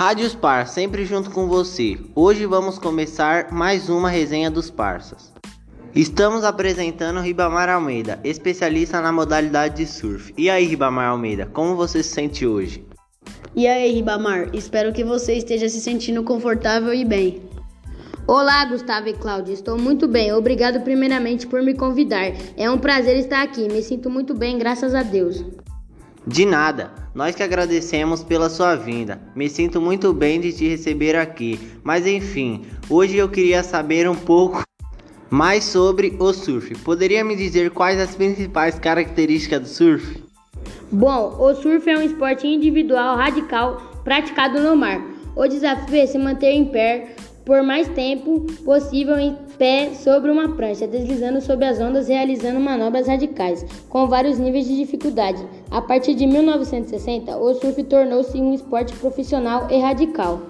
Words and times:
Rádios 0.00 0.34
Par, 0.34 0.66
sempre 0.66 1.04
junto 1.04 1.30
com 1.30 1.46
você. 1.46 1.98
Hoje 2.14 2.46
vamos 2.46 2.78
começar 2.78 3.52
mais 3.52 3.90
uma 3.90 4.08
resenha 4.08 4.50
dos 4.50 4.70
Parsas. 4.70 5.30
Estamos 5.94 6.42
apresentando 6.42 7.20
Ribamar 7.20 7.68
Almeida, 7.68 8.18
especialista 8.24 8.98
na 9.02 9.12
modalidade 9.12 9.76
de 9.76 9.86
surf. 9.86 10.32
E 10.38 10.48
aí, 10.48 10.64
Ribamar 10.64 11.10
Almeida, 11.10 11.44
como 11.52 11.76
você 11.76 12.02
se 12.02 12.14
sente 12.14 12.46
hoje? 12.46 12.82
E 13.54 13.68
aí, 13.68 13.92
Ribamar, 13.92 14.48
espero 14.54 14.90
que 14.90 15.04
você 15.04 15.34
esteja 15.34 15.68
se 15.68 15.82
sentindo 15.82 16.24
confortável 16.24 16.94
e 16.94 17.04
bem. 17.04 17.42
Olá, 18.26 18.64
Gustavo 18.64 19.06
e 19.06 19.12
Cláudia. 19.12 19.52
Estou 19.52 19.76
muito 19.76 20.08
bem. 20.08 20.32
Obrigado 20.32 20.80
primeiramente 20.80 21.46
por 21.46 21.60
me 21.60 21.74
convidar. 21.74 22.32
É 22.56 22.70
um 22.70 22.78
prazer 22.78 23.18
estar 23.18 23.42
aqui. 23.42 23.68
Me 23.68 23.82
sinto 23.82 24.08
muito 24.08 24.32
bem, 24.32 24.56
graças 24.56 24.94
a 24.94 25.02
Deus. 25.02 25.44
De 26.26 26.46
nada. 26.46 26.99
Nós 27.12 27.34
que 27.34 27.42
agradecemos 27.42 28.22
pela 28.22 28.48
sua 28.48 28.76
vinda. 28.76 29.20
Me 29.34 29.48
sinto 29.48 29.80
muito 29.80 30.12
bem 30.12 30.40
de 30.40 30.52
te 30.52 30.68
receber 30.68 31.16
aqui. 31.16 31.58
Mas 31.82 32.06
enfim, 32.06 32.64
hoje 32.88 33.16
eu 33.16 33.28
queria 33.28 33.64
saber 33.64 34.08
um 34.08 34.14
pouco 34.14 34.62
mais 35.28 35.64
sobre 35.64 36.16
o 36.20 36.32
surf. 36.32 36.72
Poderia 36.84 37.24
me 37.24 37.34
dizer 37.34 37.70
quais 37.70 37.98
as 37.98 38.14
principais 38.14 38.78
características 38.78 39.60
do 39.60 39.68
surf? 39.68 40.22
Bom, 40.92 41.36
o 41.38 41.54
surf 41.54 41.88
é 41.88 41.98
um 41.98 42.02
esporte 42.02 42.46
individual 42.46 43.16
radical 43.16 44.00
praticado 44.04 44.60
no 44.60 44.76
mar. 44.76 45.00
O 45.34 45.46
desafio 45.48 45.96
é 45.96 46.06
se 46.06 46.18
manter 46.18 46.52
em 46.52 46.66
pé 46.66 47.16
por 47.44 47.62
mais 47.62 47.88
tempo 47.88 48.46
possível 48.64 49.18
pé 49.60 49.92
sobre 49.92 50.30
uma 50.30 50.56
prancha, 50.56 50.86
deslizando 50.86 51.38
sobre 51.42 51.66
as 51.66 51.78
ondas, 51.78 52.08
realizando 52.08 52.58
manobras 52.58 53.06
radicais, 53.06 53.62
com 53.90 54.08
vários 54.08 54.38
níveis 54.38 54.66
de 54.66 54.74
dificuldade. 54.74 55.46
A 55.70 55.82
partir 55.82 56.14
de 56.14 56.26
1960, 56.26 57.36
o 57.36 57.52
surf 57.52 57.84
tornou-se 57.84 58.40
um 58.40 58.54
esporte 58.54 58.94
profissional 58.94 59.68
e 59.70 59.78
radical. 59.78 60.40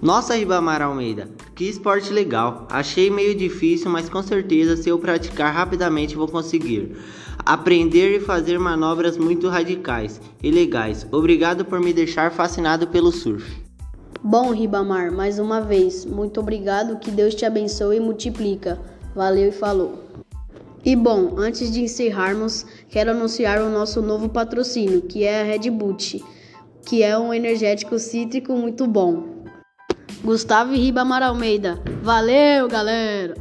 Nossa, 0.00 0.34
Ribamar 0.34 0.80
Almeida, 0.80 1.28
que 1.54 1.68
esporte 1.68 2.10
legal! 2.10 2.66
Achei 2.70 3.10
meio 3.10 3.34
difícil, 3.34 3.90
mas 3.90 4.08
com 4.08 4.22
certeza 4.22 4.78
se 4.78 4.88
eu 4.88 4.98
praticar 4.98 5.52
rapidamente 5.52 6.16
vou 6.16 6.26
conseguir. 6.26 6.96
Aprender 7.44 8.16
e 8.16 8.20
fazer 8.20 8.58
manobras 8.58 9.18
muito 9.18 9.46
radicais 9.48 10.22
e 10.42 10.50
legais. 10.50 11.06
Obrigado 11.12 11.66
por 11.66 11.80
me 11.80 11.92
deixar 11.92 12.30
fascinado 12.32 12.86
pelo 12.86 13.12
surf. 13.12 13.65
Bom, 14.28 14.50
Ribamar, 14.50 15.12
mais 15.12 15.38
uma 15.38 15.60
vez, 15.60 16.04
muito 16.04 16.40
obrigado, 16.40 16.98
que 16.98 17.12
Deus 17.12 17.32
te 17.32 17.46
abençoe 17.46 17.98
e 17.98 18.00
multiplica. 18.00 18.76
Valeu 19.14 19.50
e 19.50 19.52
falou. 19.52 20.02
E 20.84 20.96
bom, 20.96 21.38
antes 21.38 21.70
de 21.70 21.80
encerrarmos, 21.80 22.66
quero 22.88 23.12
anunciar 23.12 23.60
o 23.60 23.70
nosso 23.70 24.02
novo 24.02 24.28
patrocínio, 24.28 25.02
que 25.02 25.22
é 25.22 25.42
a 25.42 25.44
Red 25.44 25.70
Bull, 25.70 25.96
que 26.84 27.04
é 27.04 27.16
um 27.16 27.32
energético 27.32 28.00
cítrico 28.00 28.52
muito 28.54 28.84
bom. 28.84 29.44
Gustavo 30.24 30.74
e 30.74 30.78
Ribamar 30.78 31.22
Almeida. 31.22 31.80
Valeu, 32.02 32.66
galera! 32.66 33.36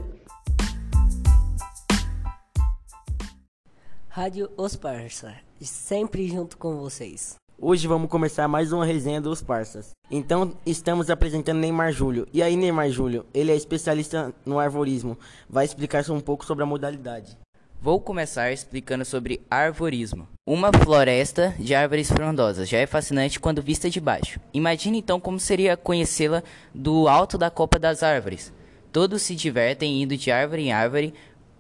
Rádio 4.08 4.52
Os 4.56 4.76
Parça, 4.76 5.34
sempre 5.60 6.28
junto 6.28 6.56
com 6.60 6.78
vocês. 6.78 7.44
Hoje 7.58 7.88
vamos 7.88 8.10
começar 8.10 8.50
mais 8.50 8.74
uma 8.74 8.86
resenha 8.86 9.22
dos 9.22 9.42
parças. 9.42 9.92
Então 10.12 10.52
estamos 10.66 11.10
apresentando 11.10 11.60
Neymar 11.60 11.94
Júlio. 11.94 12.28
E 12.34 12.44
aí 12.44 12.58
Neymar 12.58 12.90
Júlio, 12.90 13.26
ele 13.34 13.50
é 13.50 13.56
especialista 13.56 14.36
no 14.46 14.60
arvorismo. 14.60 15.18
Vai 15.50 15.64
explicar 15.64 16.04
um 16.12 16.20
pouco 16.20 16.46
sobre 16.46 16.66
a 16.66 16.68
modalidade. 16.68 17.38
Vou 17.82 18.02
começar 18.02 18.52
explicando 18.52 19.06
sobre 19.06 19.42
arvorismo. 19.50 20.28
Uma 20.46 20.70
floresta 20.74 21.56
de 21.58 21.74
árvores 21.74 22.12
frondosas 22.12 22.68
já 22.68 22.80
é 22.80 22.86
fascinante 22.86 23.40
quando 23.40 23.62
vista 23.62 23.90
de 23.90 24.02
baixo. 24.02 24.38
Imagine 24.54 25.00
então 25.00 25.18
como 25.18 25.40
seria 25.40 25.78
conhecê-la 25.78 26.44
do 26.74 27.08
alto 27.08 27.38
da 27.38 27.50
copa 27.50 27.80
das 27.80 28.04
árvores. 28.04 28.52
Todos 28.92 29.22
se 29.22 29.34
divertem 29.34 30.02
indo 30.02 30.18
de 30.18 30.30
árvore 30.30 30.64
em 30.64 30.74
árvore 30.74 31.14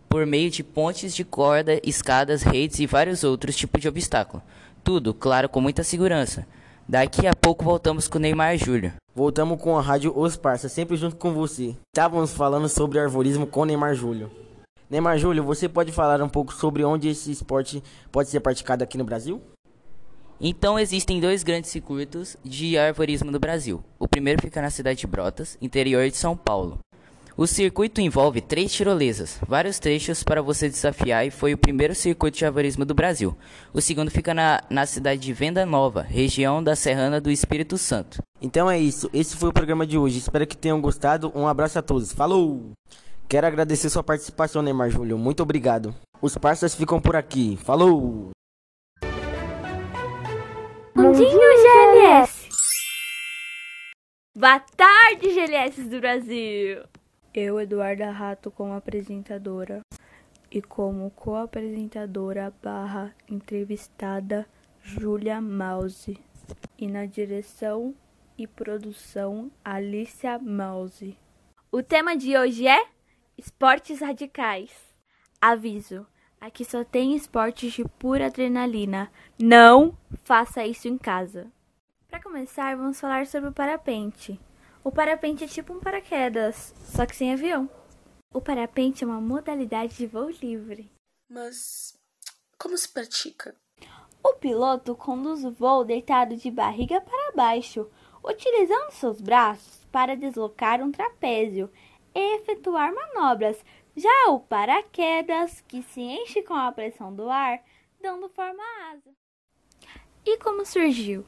por 0.10 0.26
meio 0.26 0.50
de 0.50 0.62
pontes 0.62 1.16
de 1.16 1.24
corda, 1.24 1.80
escadas, 1.84 2.42
redes 2.44 2.80
e 2.80 2.86
vários 2.86 3.24
outros 3.24 3.56
tipos 3.56 3.82
de 3.82 3.88
obstáculo. 3.88 4.44
Tudo, 4.86 5.16
claro, 5.16 5.50
com 5.50 5.60
muita 5.60 5.84
segurança. 5.84 6.46
Daqui 6.88 7.26
a 7.26 7.34
pouco 7.36 7.66
voltamos 7.66 8.08
com 8.08 8.20
o 8.20 8.22
Neymar 8.22 8.56
Júlio. 8.56 8.94
Voltamos 9.16 9.60
com 9.60 9.76
a 9.76 9.82
rádio 9.82 10.16
Os 10.16 10.38
Parça, 10.38 10.70
sempre 10.70 10.96
junto 10.96 11.16
com 11.16 11.34
você. 11.34 11.76
Estávamos 11.88 12.32
falando 12.32 12.70
sobre 12.70 13.00
arvorismo 13.00 13.48
com 13.48 13.66
Neymar 13.66 13.96
Júlio. 13.96 14.30
Neymar 14.88 15.18
Júlio, 15.18 15.44
você 15.44 15.68
pode 15.68 15.92
falar 15.92 16.22
um 16.22 16.30
pouco 16.30 16.54
sobre 16.54 16.84
onde 16.84 17.10
esse 17.10 17.32
esporte 17.32 17.82
pode 18.12 18.30
ser 18.30 18.42
praticado 18.42 18.84
aqui 18.84 18.96
no 18.96 19.04
Brasil? 19.04 19.42
Então 20.40 20.78
existem 20.78 21.20
dois 21.20 21.42
grandes 21.42 21.72
circuitos 21.72 22.38
de 22.46 22.78
arvorismo 22.78 23.32
no 23.32 23.40
Brasil. 23.40 23.84
O 23.98 24.08
primeiro 24.08 24.40
fica 24.40 24.62
na 24.62 24.70
cidade 24.70 25.00
de 25.00 25.08
Brotas, 25.08 25.58
interior 25.60 26.08
de 26.08 26.16
São 26.16 26.38
Paulo. 26.38 26.78
O 27.38 27.46
circuito 27.46 28.00
envolve 28.00 28.40
três 28.40 28.72
tirolesas, 28.72 29.38
vários 29.46 29.78
trechos 29.78 30.24
para 30.24 30.42
você 30.42 30.70
desafiar 30.70 31.28
e 31.28 31.30
foi 31.30 31.54
o 31.54 31.58
primeiro 31.58 31.94
circuito 31.94 32.38
de 32.38 32.46
arvorismo 32.46 32.86
do 32.86 32.96
Brasil. 32.96 33.36
O 33.74 33.82
segundo 33.82 34.10
fica 34.10 34.34
na, 34.34 34.64
na 34.70 34.86
cidade 34.86 35.20
de 35.20 35.34
Venda 35.34 35.66
Nova, 35.66 36.02
região 36.02 36.64
da 36.64 36.78
Serrana 36.78 37.20
do 37.20 37.30
Espírito 37.30 37.78
Santo. 37.78 38.24
Então 38.42 38.72
é 38.72 38.80
isso, 38.80 39.10
esse 39.14 39.36
foi 39.36 39.50
o 39.50 39.54
programa 39.54 39.86
de 39.86 39.98
hoje. 39.98 40.18
Espero 40.18 40.48
que 40.48 40.56
tenham 40.56 40.80
gostado. 40.80 41.30
Um 41.36 41.46
abraço 41.46 41.78
a 41.78 41.82
todos. 41.82 42.14
Falou! 42.14 42.72
Quero 43.28 43.48
agradecer 43.48 43.90
sua 43.90 44.04
participação, 44.04 44.62
Neymar 44.62 44.90
Júlio. 44.90 45.18
Muito 45.18 45.44
obrigado. 45.44 45.94
Os 46.22 46.38
parceiros 46.38 46.74
ficam 46.74 47.02
por 47.02 47.18
aqui. 47.18 47.60
Falou! 47.66 48.30
Mundinho 50.96 51.38
GLS. 51.38 52.48
Boa 54.34 54.62
tarde, 54.78 55.34
GLS 55.34 55.84
do 55.84 56.00
Brasil. 56.00 56.84
Eu, 57.38 57.60
Eduarda 57.60 58.10
Rato, 58.12 58.50
como 58.50 58.72
apresentadora 58.72 59.82
e 60.50 60.62
como 60.62 61.12
co-apresentadora 61.12 62.54
barra 62.64 63.14
entrevistada 63.30 64.48
Júlia 64.82 65.42
Mause 65.42 66.18
e 66.78 66.88
na 66.88 67.06
direção 67.06 67.94
e 68.38 68.48
produção 68.48 69.52
Alicia 69.66 70.40
Mause. 70.40 71.18
O 71.70 71.84
tema 71.84 72.16
de 72.16 72.38
hoje 72.38 72.70
é 72.70 72.88
esportes 73.38 74.00
radicais. 74.00 74.72
Aviso, 75.42 76.08
aqui 76.40 76.64
só 76.64 76.86
tem 76.86 77.18
esportes 77.18 77.74
de 77.74 77.84
pura 77.84 78.28
adrenalina. 78.28 79.12
Não 79.38 79.98
faça 80.24 80.66
isso 80.66 80.88
em 80.88 80.98
casa. 80.98 81.52
Para 82.08 82.24
começar, 82.24 82.78
vamos 82.78 82.98
falar 82.98 83.28
sobre 83.28 83.50
o 83.50 83.54
parapente. 83.54 84.40
O 84.86 84.92
parapente 84.92 85.44
é 85.44 85.48
tipo 85.48 85.74
um 85.74 85.80
paraquedas, 85.80 86.72
só 86.78 87.08
que 87.08 87.16
sem 87.16 87.34
avião. 87.34 87.68
O 88.32 88.40
parapente 88.40 89.04
é 89.04 89.08
uma 89.08 89.20
modalidade 89.20 89.98
de 89.98 90.06
voo 90.06 90.30
livre. 90.30 90.92
Mas 91.28 92.00
como 92.56 92.78
se 92.78 92.88
pratica? 92.88 93.56
O 94.24 94.36
piloto 94.36 94.96
conduz 94.96 95.44
o 95.44 95.50
voo 95.50 95.84
deitado 95.84 96.38
de 96.38 96.52
barriga 96.52 97.02
para 97.02 97.32
baixo, 97.32 97.90
utilizando 98.24 98.92
seus 98.92 99.20
braços 99.20 99.84
para 99.92 100.16
deslocar 100.16 100.80
um 100.84 100.92
trapézio 100.92 101.68
e 102.14 102.36
efetuar 102.36 102.94
manobras. 102.94 103.58
Já 103.96 104.28
o 104.30 104.40
paraquedas, 104.40 105.62
que 105.62 105.82
se 105.82 106.02
enche 106.02 106.44
com 106.44 106.54
a 106.54 106.72
pressão 106.72 107.12
do 107.12 107.28
ar, 107.28 107.60
dando 108.00 108.30
forma 108.30 108.62
à 108.62 108.92
asa. 108.92 109.16
E 110.24 110.38
como 110.38 110.64
surgiu? 110.64 111.26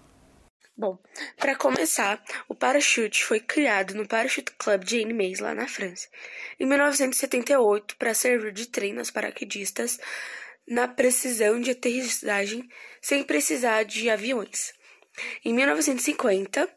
Bom, 0.80 1.00
para 1.38 1.56
começar, 1.56 2.24
o 2.48 2.54
parachute 2.54 3.24
foi 3.24 3.40
criado 3.40 3.96
no 3.96 4.08
Parachute 4.08 4.52
Club 4.60 4.84
de 4.84 5.02
Annemasse, 5.02 5.42
lá 5.42 5.56
na 5.56 5.68
França, 5.68 6.08
em 6.60 6.68
1978, 6.68 7.96
para 7.98 8.14
servir 8.14 8.52
de 8.52 8.68
treino 8.68 9.00
aos 9.00 9.10
paraquedistas 9.10 10.00
na 10.68 10.88
precisão 10.88 11.60
de 11.60 11.72
aterrissagem 11.72 12.70
sem 13.02 13.24
precisar 13.24 13.86
de 13.86 14.08
aviões. 14.08 14.72
Em 15.44 15.52
1950, 15.52 16.70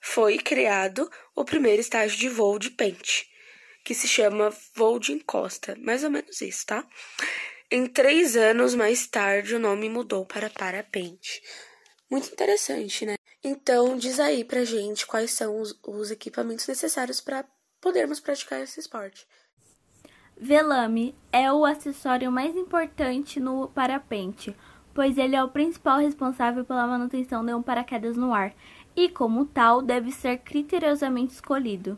foi 0.00 0.38
criado 0.38 1.10
o 1.34 1.44
primeiro 1.44 1.80
estágio 1.80 2.16
de 2.16 2.28
voo 2.28 2.60
de 2.60 2.70
pente, 2.70 3.28
que 3.84 3.92
se 3.92 4.06
chama 4.06 4.56
voo 4.72 5.00
de 5.00 5.10
encosta, 5.10 5.74
mais 5.80 6.04
ou 6.04 6.10
menos 6.10 6.40
isso, 6.40 6.64
tá? 6.64 6.86
Em 7.72 7.88
três 7.88 8.36
anos 8.36 8.76
mais 8.76 9.08
tarde, 9.08 9.56
o 9.56 9.58
nome 9.58 9.88
mudou 9.88 10.24
para 10.24 10.48
parapente. 10.48 11.42
Muito 12.10 12.32
interessante, 12.32 13.04
né? 13.04 13.14
Então, 13.42 13.96
diz 13.96 14.18
aí 14.20 14.44
pra 14.44 14.64
gente 14.64 15.06
quais 15.06 15.32
são 15.32 15.60
os, 15.60 15.78
os 15.86 16.10
equipamentos 16.10 16.66
necessários 16.66 17.20
para 17.20 17.44
podermos 17.80 18.20
praticar 18.20 18.60
esse 18.60 18.80
esporte. 18.80 19.26
Velame 20.38 21.14
é 21.32 21.50
o 21.52 21.64
acessório 21.64 22.30
mais 22.30 22.54
importante 22.56 23.40
no 23.40 23.68
parapente, 23.68 24.54
pois 24.92 25.16
ele 25.16 25.34
é 25.34 25.42
o 25.42 25.48
principal 25.48 25.98
responsável 25.98 26.64
pela 26.64 26.86
manutenção 26.86 27.44
de 27.44 27.54
um 27.54 27.62
paraquedas 27.62 28.16
no 28.16 28.34
ar 28.34 28.54
e, 28.94 29.08
como 29.08 29.46
tal, 29.46 29.82
deve 29.82 30.12
ser 30.12 30.38
criteriosamente 30.38 31.34
escolhido. 31.34 31.96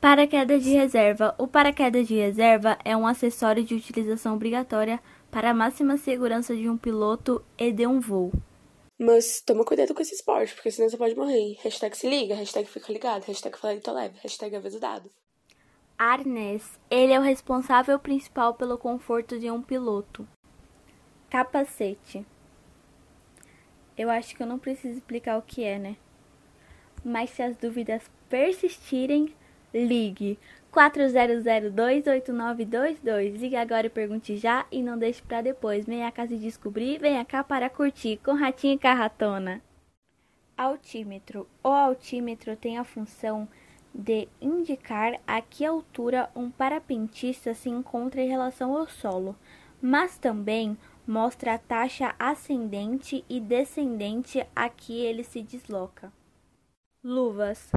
Paraquedas 0.00 0.62
de 0.62 0.70
reserva. 0.70 1.34
O 1.38 1.48
paraquedas 1.48 2.06
de 2.06 2.14
reserva 2.14 2.78
é 2.84 2.96
um 2.96 3.06
acessório 3.06 3.64
de 3.64 3.74
utilização 3.74 4.34
obrigatória 4.34 5.00
para 5.30 5.50
a 5.50 5.54
máxima 5.54 5.96
segurança 5.96 6.54
de 6.54 6.68
um 6.68 6.76
piloto 6.76 7.44
e 7.58 7.72
de 7.72 7.86
um 7.86 7.98
voo. 7.98 8.32
Mas 8.98 9.40
toma 9.40 9.64
cuidado 9.64 9.94
com 9.94 10.02
esse 10.02 10.14
esporte, 10.14 10.54
porque 10.54 10.72
senão 10.72 10.88
você 10.90 10.96
pode 10.96 11.14
morrer. 11.14 11.56
Hashtag 11.62 11.96
se 11.96 12.08
liga, 12.08 12.34
hashtag 12.34 12.68
fica 12.68 12.92
ligado, 12.92 13.24
hashtag 13.24 13.56
fala 13.56 13.80
leve, 13.94 14.18
hashtag 14.20 14.56
aviso 14.56 14.80
dado. 14.80 15.08
Arnés, 15.96 16.78
ele 16.90 17.12
é 17.12 17.18
o 17.18 17.22
responsável 17.22 17.98
principal 17.98 18.54
pelo 18.54 18.76
conforto 18.76 19.38
de 19.38 19.50
um 19.50 19.62
piloto. 19.62 20.26
Capacete. 21.30 22.26
Eu 23.96 24.10
acho 24.10 24.34
que 24.34 24.42
eu 24.42 24.46
não 24.46 24.58
preciso 24.58 24.98
explicar 24.98 25.38
o 25.38 25.42
que 25.42 25.62
é, 25.62 25.78
né? 25.78 25.96
Mas 27.04 27.30
se 27.30 27.42
as 27.42 27.56
dúvidas 27.56 28.02
persistirem, 28.28 29.34
ligue 29.72 30.38
40028922. 30.78 33.36
Ligue 33.36 33.56
agora 33.56 33.88
e 33.88 33.90
pergunte 33.90 34.36
já 34.36 34.64
e 34.70 34.80
não 34.80 34.96
deixe 34.96 35.20
para 35.22 35.42
depois. 35.42 35.84
Venha 35.84 36.12
cá 36.12 36.24
se 36.26 36.36
descobrir, 36.36 36.98
venha 36.98 37.24
cá 37.24 37.42
para 37.42 37.68
curtir 37.68 38.18
com 38.18 38.34
Ratinho 38.34 38.74
e 38.74 38.78
Carratona. 38.78 39.60
Altímetro. 40.56 41.48
O 41.64 41.68
altímetro 41.68 42.54
tem 42.56 42.78
a 42.78 42.84
função 42.84 43.48
de 43.92 44.28
indicar 44.40 45.20
a 45.26 45.40
que 45.40 45.64
altura 45.64 46.30
um 46.34 46.48
parapentista 46.50 47.54
se 47.54 47.68
encontra 47.68 48.20
em 48.20 48.28
relação 48.28 48.76
ao 48.76 48.88
solo, 48.88 49.34
mas 49.82 50.16
também 50.16 50.78
mostra 51.06 51.54
a 51.54 51.58
taxa 51.58 52.14
ascendente 52.18 53.24
e 53.28 53.40
descendente 53.40 54.46
a 54.54 54.68
que 54.68 55.00
ele 55.00 55.24
se 55.24 55.42
desloca. 55.42 56.12
Luvas. 57.02 57.72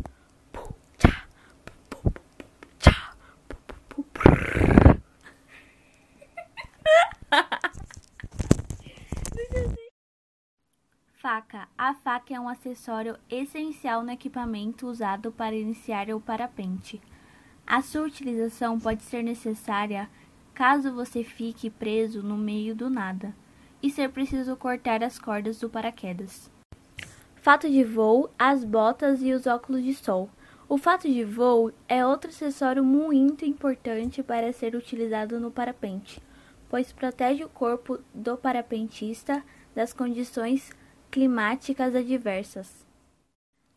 Faca. 11.51 11.67
A 11.77 11.93
faca 11.93 12.33
é 12.33 12.39
um 12.39 12.47
acessório 12.47 13.17
essencial 13.29 14.03
no 14.03 14.11
equipamento 14.11 14.87
usado 14.87 15.31
para 15.33 15.53
iniciar 15.53 16.09
o 16.09 16.21
parapente. 16.21 17.01
A 17.67 17.81
sua 17.81 18.03
utilização 18.03 18.79
pode 18.79 19.03
ser 19.03 19.21
necessária 19.21 20.09
caso 20.53 20.93
você 20.93 21.23
fique 21.23 21.69
preso 21.69 22.23
no 22.23 22.37
meio 22.37 22.73
do 22.73 22.89
nada 22.89 23.35
e 23.83 23.89
ser 23.89 24.09
preciso 24.09 24.55
cortar 24.55 25.03
as 25.03 25.19
cordas 25.19 25.59
do 25.59 25.69
paraquedas. 25.69 26.49
Fato 27.35 27.69
de 27.69 27.83
voo, 27.83 28.29
as 28.39 28.63
botas 28.63 29.21
e 29.21 29.33
os 29.33 29.45
óculos 29.45 29.83
de 29.83 29.93
sol. 29.93 30.29
O 30.69 30.77
fato 30.77 31.07
de 31.07 31.25
voo 31.25 31.73
é 31.87 32.05
outro 32.05 32.29
acessório 32.29 32.83
muito 32.83 33.43
importante 33.43 34.23
para 34.23 34.53
ser 34.53 34.73
utilizado 34.73 35.39
no 35.39 35.51
parapente, 35.51 36.21
pois 36.69 36.93
protege 36.93 37.43
o 37.43 37.49
corpo 37.49 37.99
do 38.13 38.37
parapentista 38.37 39.43
das 39.75 39.91
condições 39.91 40.71
climáticas 41.11 41.93
adversas. 41.93 42.85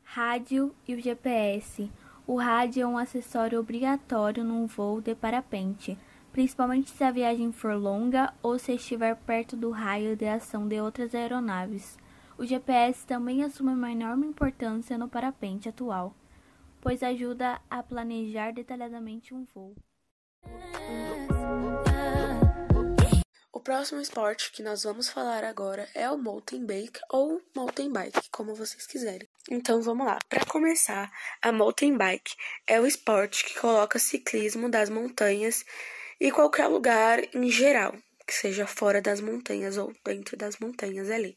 Rádio 0.02 0.74
e 0.88 0.94
o 0.94 1.00
GPS. 1.00 1.90
O 2.26 2.36
rádio 2.36 2.84
é 2.84 2.86
um 2.86 2.96
acessório 2.96 3.60
obrigatório 3.60 4.42
num 4.42 4.66
voo 4.66 5.00
de 5.00 5.14
parapente 5.14 5.98
principalmente 6.34 6.90
se 6.90 7.04
a 7.04 7.12
viagem 7.12 7.52
for 7.52 7.76
longa 7.76 8.34
ou 8.42 8.58
se 8.58 8.72
estiver 8.72 9.14
perto 9.14 9.56
do 9.56 9.70
raio 9.70 10.16
de 10.16 10.26
ação 10.26 10.66
de 10.66 10.80
outras 10.80 11.14
aeronaves. 11.14 11.96
O 12.36 12.44
GPS 12.44 13.06
também 13.06 13.44
assume 13.44 13.72
uma 13.72 13.92
enorme 13.92 14.26
importância 14.26 14.98
no 14.98 15.08
parapente 15.08 15.68
atual, 15.68 16.12
pois 16.80 17.04
ajuda 17.04 17.60
a 17.70 17.84
planejar 17.84 18.52
detalhadamente 18.52 19.32
um 19.32 19.44
voo. 19.54 19.76
O 23.54 23.60
próximo 23.60 24.00
esporte 24.00 24.50
que 24.50 24.64
nós 24.64 24.82
vamos 24.82 25.08
falar 25.08 25.44
agora 25.44 25.88
é 25.94 26.10
o 26.10 26.18
mountain 26.18 26.66
bike 26.66 26.98
ou 27.08 27.40
mountain 27.54 27.88
bike, 27.88 28.28
como 28.32 28.52
vocês 28.52 28.84
quiserem. 28.84 29.28
Então 29.48 29.80
vamos 29.80 30.04
lá. 30.04 30.18
Para 30.28 30.44
começar, 30.44 31.08
a 31.40 31.52
mountain 31.52 31.96
bike 31.96 32.34
é 32.66 32.80
o 32.80 32.86
esporte 32.86 33.44
que 33.44 33.54
coloca 33.60 33.96
ciclismo 34.00 34.68
das 34.68 34.90
montanhas 34.90 35.64
e 36.18 36.32
qualquer 36.32 36.66
lugar 36.66 37.22
em 37.32 37.48
geral, 37.48 37.96
que 38.26 38.34
seja 38.34 38.66
fora 38.66 39.00
das 39.00 39.20
montanhas 39.20 39.78
ou 39.78 39.94
dentro 40.04 40.36
das 40.36 40.58
montanhas 40.58 41.08
ali. 41.08 41.36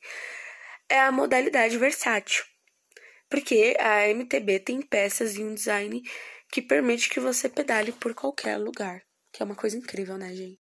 É 0.89 0.99
a 0.99 1.11
modalidade 1.11 1.77
versátil, 1.77 2.43
porque 3.29 3.77
a 3.79 4.07
MTB 4.07 4.61
tem 4.61 4.81
peças 4.81 5.35
e 5.35 5.43
um 5.43 5.53
design 5.53 6.01
que 6.51 6.63
permite 6.63 7.11
que 7.11 7.19
você 7.19 7.47
pedale 7.47 7.91
por 7.91 8.15
qualquer 8.15 8.57
lugar, 8.57 9.03
que 9.31 9.43
é 9.43 9.45
uma 9.45 9.55
coisa 9.55 9.77
incrível, 9.77 10.17
né, 10.17 10.33
gente? 10.33 10.59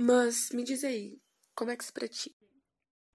Mas 0.00 0.50
me 0.54 0.62
diz 0.62 0.84
aí, 0.84 1.18
como 1.56 1.72
é 1.72 1.76
que 1.76 1.84
se 1.84 1.92
pratica? 1.92 2.36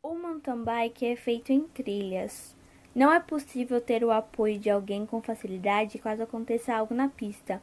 O 0.03 0.15
mountain 0.15 0.65
bike 0.65 1.05
é 1.05 1.15
feito 1.15 1.53
em 1.53 1.61
trilhas. 1.61 2.53
Não 2.93 3.09
é 3.09 3.21
possível 3.21 3.79
ter 3.79 4.03
o 4.03 4.11
apoio 4.11 4.59
de 4.59 4.69
alguém 4.69 5.05
com 5.05 5.21
facilidade 5.21 5.97
caso 5.97 6.23
aconteça 6.23 6.75
algo 6.75 6.93
na 6.93 7.07
pista. 7.07 7.61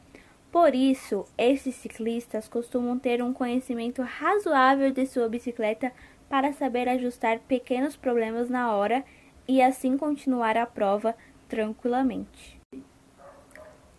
Por 0.51 0.73
isso, 0.73 1.23
esses 1.37 1.75
ciclistas 1.75 2.47
costumam 2.47 2.97
ter 2.97 3.21
um 3.21 3.31
conhecimento 3.31 4.01
razoável 4.01 4.91
de 4.91 5.05
sua 5.05 5.29
bicicleta 5.29 5.93
para 6.27 6.51
saber 6.51 6.89
ajustar 6.89 7.41
pequenos 7.41 7.95
problemas 7.95 8.49
na 8.49 8.73
hora 8.73 9.05
e 9.47 9.61
assim 9.61 9.99
continuar 9.99 10.57
a 10.57 10.65
prova 10.65 11.15
tranquilamente. 11.47 12.59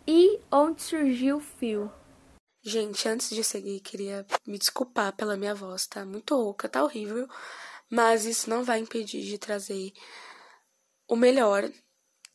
E 0.05 0.41
onde 0.51 0.83
surgiu 0.83 1.37
o 1.37 1.41
fio? 1.41 1.93
Gente, 2.65 3.09
antes 3.09 3.31
de 3.31 3.43
seguir, 3.43 3.81
queria 3.81 4.25
me 4.47 4.57
desculpar 4.57 5.13
pela 5.15 5.37
minha 5.37 5.55
voz, 5.55 5.87
tá 5.87 6.05
muito 6.05 6.37
rouca, 6.37 6.69
tá 6.69 6.85
horrível, 6.85 7.29
mas 7.91 8.25
isso 8.25 8.49
não 8.49 8.63
vai 8.63 8.79
impedir 8.79 9.25
de 9.25 9.37
trazer 9.37 9.93
o 11.09 11.17
melhor 11.17 11.69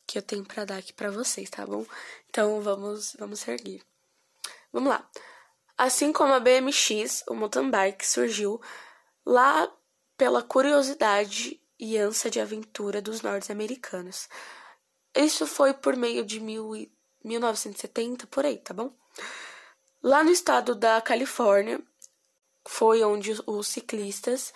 que 0.05 0.17
eu 0.17 0.21
tenho 0.21 0.43
para 0.43 0.65
dar 0.65 0.77
aqui 0.77 0.91
para 0.91 1.09
vocês, 1.09 1.49
tá 1.49 1.65
bom? 1.65 1.85
Então 2.29 2.61
vamos, 2.61 3.15
vamos 3.17 3.39
seguir. 3.39 3.81
Vamos 4.71 4.89
lá. 4.89 5.09
Assim 5.77 6.11
como 6.11 6.33
a 6.33 6.39
BMX, 6.41 7.23
o 7.29 7.33
mountain 7.33 7.69
bike 7.69 8.05
surgiu 8.05 8.61
lá 9.25 9.71
pela 10.17 10.43
curiosidade 10.43 11.61
e 11.79 11.97
ânsia 11.97 12.29
de 12.29 12.41
aventura 12.41 13.01
dos 13.01 13.21
norte-americanos. 13.21 14.27
Isso 15.15 15.47
foi 15.47 15.73
por 15.73 15.95
meio 15.95 16.25
de 16.25 16.39
mil, 16.39 16.71
1970, 17.23 18.27
por 18.27 18.45
aí, 18.45 18.57
tá 18.57 18.73
bom? 18.73 18.93
Lá 20.03 20.23
no 20.23 20.29
estado 20.29 20.75
da 20.75 21.01
Califórnia, 21.01 21.81
foi 22.67 23.03
onde 23.03 23.35
os 23.45 23.67
ciclistas 23.67 24.53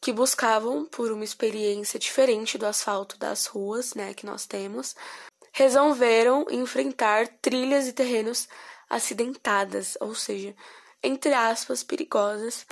que 0.00 0.12
buscavam 0.12 0.84
por 0.84 1.12
uma 1.12 1.22
experiência 1.22 1.98
diferente 1.98 2.58
do 2.58 2.66
asfalto 2.66 3.16
das 3.16 3.46
ruas, 3.46 3.94
né, 3.94 4.12
que 4.14 4.26
nós 4.26 4.46
temos, 4.46 4.96
resolveram 5.52 6.46
enfrentar 6.50 7.28
trilhas 7.40 7.86
e 7.86 7.92
terrenos 7.92 8.48
acidentadas, 8.90 9.96
ou 10.00 10.14
seja, 10.14 10.54
entre 11.02 11.32
aspas, 11.32 11.84
perigosas, 11.84 12.66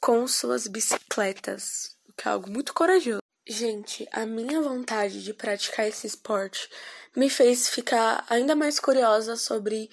com 0.00 0.26
suas 0.26 0.66
bicicletas, 0.66 1.96
o 2.08 2.12
que 2.14 2.26
é 2.26 2.30
algo 2.30 2.50
muito 2.50 2.72
corajoso. 2.72 3.18
Gente, 3.46 4.06
a 4.12 4.24
minha 4.24 4.60
vontade 4.62 5.22
de 5.22 5.34
praticar 5.34 5.86
esse 5.86 6.06
esporte 6.06 6.68
me 7.16 7.28
fez 7.28 7.68
ficar 7.68 8.24
ainda 8.28 8.54
mais 8.54 8.78
curiosa 8.78 9.36
sobre 9.36 9.90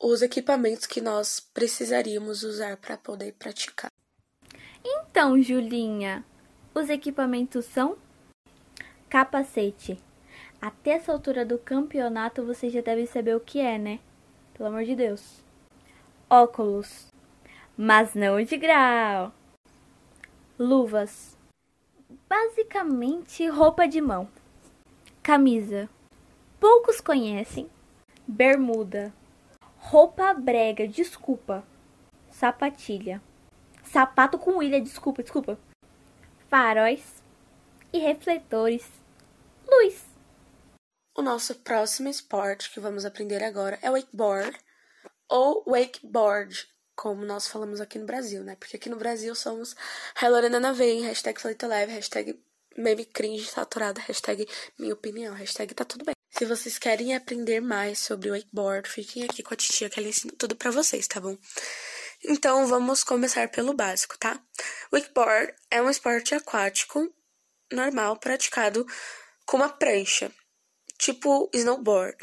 os 0.00 0.22
equipamentos 0.22 0.86
que 0.86 1.00
nós 1.00 1.40
precisaríamos 1.40 2.42
usar 2.42 2.76
para 2.76 2.96
poder 2.96 3.32
praticar. 3.32 3.90
Então, 4.84 5.40
Julinha, 5.42 6.24
os 6.74 6.88
equipamentos 6.88 7.64
são 7.64 7.96
capacete. 9.08 9.98
Até 10.60 10.92
essa 10.92 11.12
altura 11.12 11.44
do 11.44 11.58
campeonato 11.58 12.44
você 12.44 12.70
já 12.70 12.80
deve 12.80 13.06
saber 13.06 13.34
o 13.34 13.40
que 13.40 13.60
é, 13.60 13.78
né? 13.78 13.98
Pelo 14.54 14.68
amor 14.68 14.84
de 14.84 14.94
Deus. 14.94 15.42
Óculos. 16.30 17.08
Mas 17.76 18.14
não 18.14 18.42
de 18.42 18.56
grau. 18.56 19.32
Luvas. 20.58 21.36
Basicamente 22.28 23.46
roupa 23.48 23.86
de 23.86 24.00
mão. 24.00 24.28
Camisa. 25.22 25.88
Poucos 26.60 27.00
conhecem. 27.00 27.68
Bermuda. 28.26 29.12
Roupa 29.78 30.34
brega, 30.34 30.86
desculpa. 30.86 31.64
Sapatilha. 32.30 33.22
Sapato 33.84 34.38
com 34.38 34.62
ilha, 34.62 34.80
desculpa, 34.80 35.22
desculpa. 35.22 35.58
Faróis 36.48 37.22
e 37.92 37.98
refletores. 37.98 38.86
Luz. 39.66 40.04
O 41.16 41.22
nosso 41.22 41.54
próximo 41.56 42.08
esporte 42.08 42.70
que 42.70 42.80
vamos 42.80 43.04
aprender 43.04 43.42
agora 43.42 43.78
é 43.82 43.90
wakeboard 43.90 44.56
ou 45.28 45.64
wakeboard, 45.66 46.68
como 46.94 47.24
nós 47.24 47.48
falamos 47.48 47.80
aqui 47.80 47.98
no 47.98 48.06
Brasil, 48.06 48.42
né? 48.44 48.56
Porque 48.56 48.76
aqui 48.76 48.88
no 48.88 48.96
Brasil 48.96 49.34
somos 49.34 49.74
Lorena 50.22 50.60
Navem, 50.60 51.02
hashtag 51.02 51.38
Leve, 51.66 51.92
hashtag 51.92 52.40
meme 52.76 53.04
cringe 53.04 53.46
saturada, 53.46 54.00
hashtag 54.00 54.48
minha 54.78 54.94
opinião, 54.94 55.34
hashtag 55.34 55.74
tá 55.74 55.84
tudo 55.84 56.04
bem. 56.04 56.17
Se 56.38 56.44
vocês 56.44 56.78
querem 56.78 57.16
aprender 57.16 57.60
mais 57.60 57.98
sobre 57.98 58.30
wakeboard, 58.30 58.88
fiquem 58.88 59.24
aqui 59.24 59.42
com 59.42 59.52
a 59.52 59.56
titia 59.56 59.90
que 59.90 59.98
ela 59.98 60.08
ensina 60.08 60.32
tudo 60.38 60.54
para 60.54 60.70
vocês, 60.70 61.08
tá 61.08 61.20
bom? 61.20 61.36
Então 62.22 62.64
vamos 62.68 63.02
começar 63.02 63.48
pelo 63.48 63.74
básico, 63.74 64.16
tá? 64.16 64.40
Wakeboard 64.92 65.52
é 65.68 65.82
um 65.82 65.90
esporte 65.90 66.36
aquático 66.36 67.12
normal 67.72 68.16
praticado 68.18 68.86
com 69.44 69.56
uma 69.56 69.68
prancha, 69.68 70.30
tipo 70.96 71.50
snowboard. 71.52 72.16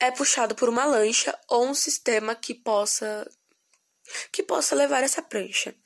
É 0.00 0.10
puxado 0.10 0.56
por 0.56 0.68
uma 0.68 0.84
lancha 0.84 1.38
ou 1.48 1.68
um 1.68 1.74
sistema 1.74 2.34
que 2.34 2.54
possa 2.54 3.30
que 4.32 4.42
possa 4.42 4.74
levar 4.74 5.04
essa 5.04 5.22
prancha. 5.22 5.76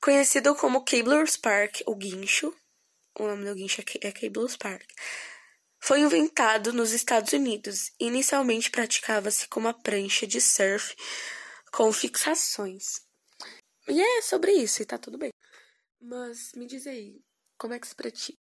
Conhecido 0.00 0.52
como 0.56 0.84
Cabler's 0.84 1.36
Park, 1.36 1.82
o 1.86 1.94
guincho, 1.94 2.52
o 3.20 3.24
nome 3.24 3.44
do 3.44 3.54
guincho 3.54 3.84
é 4.00 4.10
Cabler's 4.10 4.56
Park, 4.56 4.90
foi 5.84 5.98
inventado 5.98 6.72
nos 6.72 6.92
Estados 6.92 7.32
Unidos. 7.32 7.90
Inicialmente 7.98 8.70
praticava-se 8.70 9.48
com 9.48 9.58
uma 9.58 9.74
prancha 9.74 10.28
de 10.28 10.40
surf 10.40 10.94
com 11.72 11.92
fixações. 11.92 13.00
E 13.88 14.00
é 14.00 14.22
sobre 14.22 14.52
isso, 14.52 14.80
e 14.80 14.86
tá 14.86 14.96
tudo 14.96 15.18
bem. 15.18 15.30
Mas 16.00 16.52
me 16.54 16.66
diz 16.66 16.86
aí, 16.86 17.20
como 17.58 17.74
é 17.74 17.80
que 17.80 17.88
se 17.88 17.96
pratica? 17.96 18.38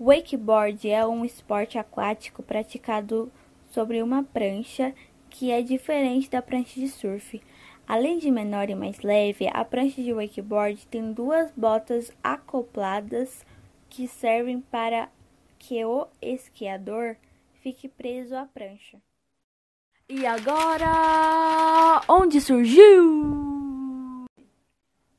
Wakeboard 0.00 0.88
é 0.88 1.06
um 1.06 1.22
esporte 1.22 1.76
aquático 1.76 2.42
praticado 2.42 3.30
sobre 3.70 4.02
uma 4.02 4.24
prancha 4.24 4.94
que 5.28 5.50
é 5.50 5.60
diferente 5.60 6.30
da 6.30 6.40
prancha 6.40 6.80
de 6.80 6.88
surf. 6.88 7.42
Além 7.86 8.18
de 8.18 8.30
menor 8.30 8.70
e 8.70 8.74
mais 8.74 9.00
leve, 9.00 9.48
a 9.52 9.62
prancha 9.66 10.02
de 10.02 10.14
wakeboard 10.14 10.86
tem 10.86 11.12
duas 11.12 11.50
botas 11.50 12.10
acopladas 12.22 13.44
que 13.90 14.08
servem 14.08 14.62
para 14.62 15.10
que 15.62 15.82
o 15.84 16.06
esquiador 16.20 17.16
fique 17.62 17.88
preso 17.88 18.36
à 18.36 18.44
prancha. 18.44 19.00
E 20.08 20.26
agora, 20.26 22.02
onde 22.08 22.40
surgiu? 22.40 24.26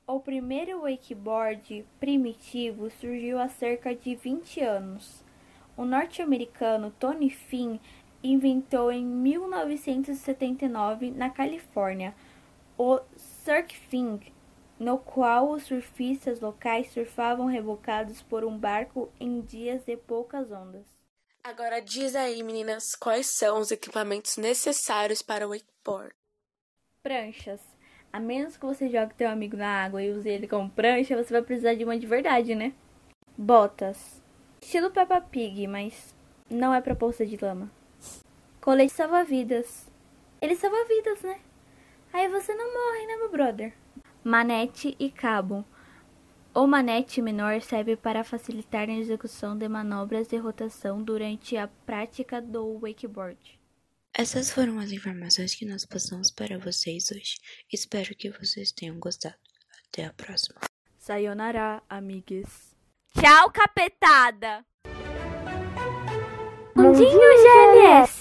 O 0.05 0.19
primeiro 0.19 0.81
wakeboard 0.81 1.85
primitivo 1.97 2.89
surgiu 2.89 3.39
há 3.39 3.47
cerca 3.47 3.95
de 3.95 4.15
20 4.15 4.59
anos. 4.59 5.23
O 5.77 5.85
norte-americano 5.85 6.93
Tony 6.99 7.29
Finn 7.29 7.79
inventou 8.21 8.91
em 8.91 9.05
1979 9.05 11.11
na 11.11 11.29
Califórnia 11.29 12.13
o 12.77 12.99
surfing, 13.15 14.19
no 14.83 14.97
qual 14.97 15.49
os 15.49 15.63
surfistas 15.63 16.41
locais 16.41 16.91
surfavam 16.91 17.45
rebocados 17.45 18.21
por 18.21 18.43
um 18.43 18.57
barco 18.57 19.09
em 19.17 19.39
dias 19.39 19.85
de 19.85 19.95
poucas 19.95 20.51
ondas. 20.51 20.85
Agora 21.41 21.81
diz 21.81 22.15
aí, 22.15 22.43
meninas, 22.43 22.93
quais 22.93 23.27
são 23.27 23.59
os 23.59 23.71
equipamentos 23.71 24.35
necessários 24.35 25.21
para 25.21 25.47
o 25.47 25.51
wakeboard? 25.51 26.13
Pranchas. 27.01 27.61
A 28.11 28.19
menos 28.19 28.57
que 28.57 28.65
você 28.65 28.89
jogue 28.89 29.15
teu 29.15 29.29
amigo 29.29 29.55
na 29.55 29.83
água 29.85 30.03
e 30.03 30.11
use 30.11 30.27
ele 30.29 30.47
como 30.47 30.69
prancha, 30.69 31.15
você 31.15 31.31
vai 31.31 31.41
precisar 31.41 31.75
de 31.75 31.85
uma 31.85 31.97
de 31.97 32.05
verdade, 32.05 32.53
né? 32.53 32.73
Botas. 33.37 34.21
Estilo 34.61 34.91
Peppa 34.91 35.21
Pig, 35.21 35.65
mas 35.65 36.13
não 36.49 36.73
é 36.73 36.81
pra 36.81 36.93
bolsa 36.93 37.25
de 37.25 37.37
lama. 37.37 37.71
Colete 38.59 38.93
salva-vidas. 38.93 39.89
Ele 40.41 40.55
salva 40.55 40.83
vidas, 40.85 41.21
né? 41.21 41.39
Aí 42.11 42.27
você 42.27 42.53
não 42.53 42.73
morre, 42.73 43.07
né, 43.07 43.15
meu 43.15 43.31
brother? 43.31 43.73
Manete 44.23 44.95
e 44.97 45.11
cabo. 45.11 45.65
O 46.55 46.65
manete 46.65 47.21
menor 47.21 47.61
serve 47.61 47.97
para 47.97 48.23
facilitar 48.23 48.87
a 48.87 48.93
execução 48.93 49.57
de 49.57 49.67
manobras 49.67 50.27
de 50.27 50.37
rotação 50.37 51.03
durante 51.03 51.57
a 51.57 51.67
prática 51.67 52.41
do 52.41 52.79
wakeboard. 52.79 53.59
Essas 54.13 54.51
foram 54.51 54.79
as 54.79 54.91
informações 54.91 55.55
que 55.55 55.65
nós 55.65 55.85
passamos 55.85 56.29
para 56.29 56.59
vocês 56.59 57.11
hoje. 57.11 57.37
Espero 57.71 58.15
que 58.15 58.29
vocês 58.29 58.71
tenham 58.71 58.99
gostado. 58.99 59.35
Até 59.89 60.05
a 60.05 60.13
próxima. 60.13 60.61
Sayonara, 60.99 61.81
amigues. 61.89 62.75
Tchau, 63.19 63.51
capetada! 63.51 64.63
Mundinho 66.75 67.19
GLS! 67.19 68.12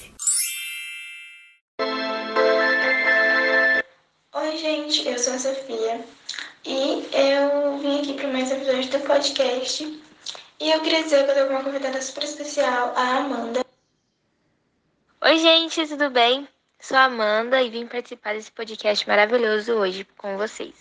Oi, 4.52 4.58
gente, 4.58 5.08
eu 5.08 5.18
sou 5.18 5.32
a 5.32 5.38
Sofia 5.38 6.04
e 6.62 7.08
eu 7.10 7.78
vim 7.78 8.00
aqui 8.00 8.12
para 8.12 8.28
mais 8.28 8.50
um 8.50 8.56
episódio 8.56 8.90
do 8.90 9.00
podcast. 9.00 10.02
E 10.60 10.70
eu 10.70 10.78
queria 10.82 11.02
dizer 11.02 11.24
que 11.24 11.30
eu 11.30 11.34
tenho 11.34 11.48
uma 11.48 11.64
convidada 11.64 12.02
super 12.02 12.22
especial, 12.22 12.92
a 12.94 13.16
Amanda. 13.16 13.64
Oi, 15.22 15.38
gente, 15.38 15.88
tudo 15.88 16.10
bem? 16.10 16.46
Sou 16.78 16.98
a 16.98 17.04
Amanda 17.04 17.62
e 17.62 17.70
vim 17.70 17.86
participar 17.86 18.34
desse 18.34 18.52
podcast 18.52 19.08
maravilhoso 19.08 19.72
hoje 19.72 20.06
com 20.18 20.36
vocês. 20.36 20.74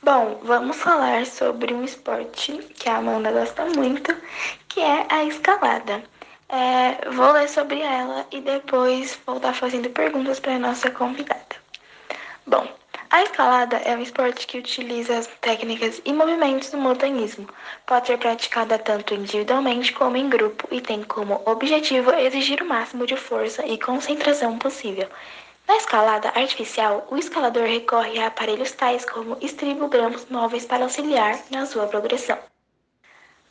Bom, 0.00 0.38
vamos 0.44 0.76
falar 0.76 1.26
sobre 1.26 1.74
um 1.74 1.82
esporte 1.82 2.56
que 2.76 2.88
a 2.88 2.98
Amanda 2.98 3.32
gosta 3.32 3.64
muito, 3.66 4.16
que 4.68 4.78
é 4.78 5.08
a 5.10 5.24
escalada. 5.24 6.04
É, 6.48 7.10
vou 7.10 7.32
ler 7.32 7.48
sobre 7.48 7.80
ela 7.80 8.24
e 8.30 8.40
depois 8.40 9.18
vou 9.26 9.38
estar 9.38 9.54
fazendo 9.54 9.90
perguntas 9.90 10.38
para 10.38 10.54
a 10.54 10.58
nossa 10.60 10.88
convidada. 10.88 11.47
Bom, 12.48 12.66
a 13.10 13.22
escalada 13.24 13.76
é 13.76 13.94
um 13.94 14.00
esporte 14.00 14.46
que 14.46 14.56
utiliza 14.56 15.18
as 15.18 15.26
técnicas 15.26 16.00
e 16.02 16.14
movimentos 16.14 16.70
do 16.70 16.78
montanhismo. 16.78 17.46
Pode 17.84 18.06
ser 18.06 18.16
praticada 18.16 18.78
tanto 18.78 19.12
individualmente 19.12 19.92
como 19.92 20.16
em 20.16 20.30
grupo 20.30 20.66
e 20.70 20.80
tem 20.80 21.02
como 21.02 21.42
objetivo 21.44 22.10
exigir 22.14 22.62
o 22.62 22.66
máximo 22.66 23.06
de 23.06 23.16
força 23.16 23.66
e 23.66 23.78
concentração 23.78 24.58
possível. 24.58 25.06
Na 25.66 25.76
escalada 25.76 26.30
artificial, 26.30 27.06
o 27.10 27.18
escalador 27.18 27.64
recorre 27.64 28.18
a 28.18 28.28
aparelhos 28.28 28.72
tais 28.72 29.04
como 29.04 29.36
estribogramas 29.42 30.26
móveis 30.30 30.64
para 30.64 30.84
auxiliar 30.84 31.38
na 31.50 31.66
sua 31.66 31.86
progressão. 31.86 32.38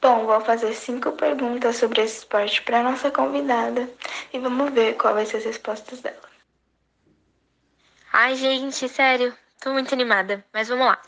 Bom, 0.01 0.25
vou 0.25 0.41
fazer 0.41 0.73
cinco 0.73 1.11
perguntas 1.11 1.75
sobre 1.75 2.01
esse 2.01 2.17
esporte 2.17 2.63
para 2.63 2.81
nossa 2.81 3.11
convidada 3.11 3.87
e 4.33 4.39
vamos 4.39 4.71
ver 4.71 4.95
qual 4.95 5.13
vai 5.13 5.27
ser 5.27 5.37
as 5.37 5.45
respostas 5.45 6.01
dela. 6.01 6.26
Ai, 8.19 8.35
gente, 8.35 8.89
sério, 8.89 9.31
tô 9.61 9.71
muito 9.73 9.93
animada, 9.93 10.43
mas 10.51 10.67
vamos 10.67 10.87
lá. 10.87 10.99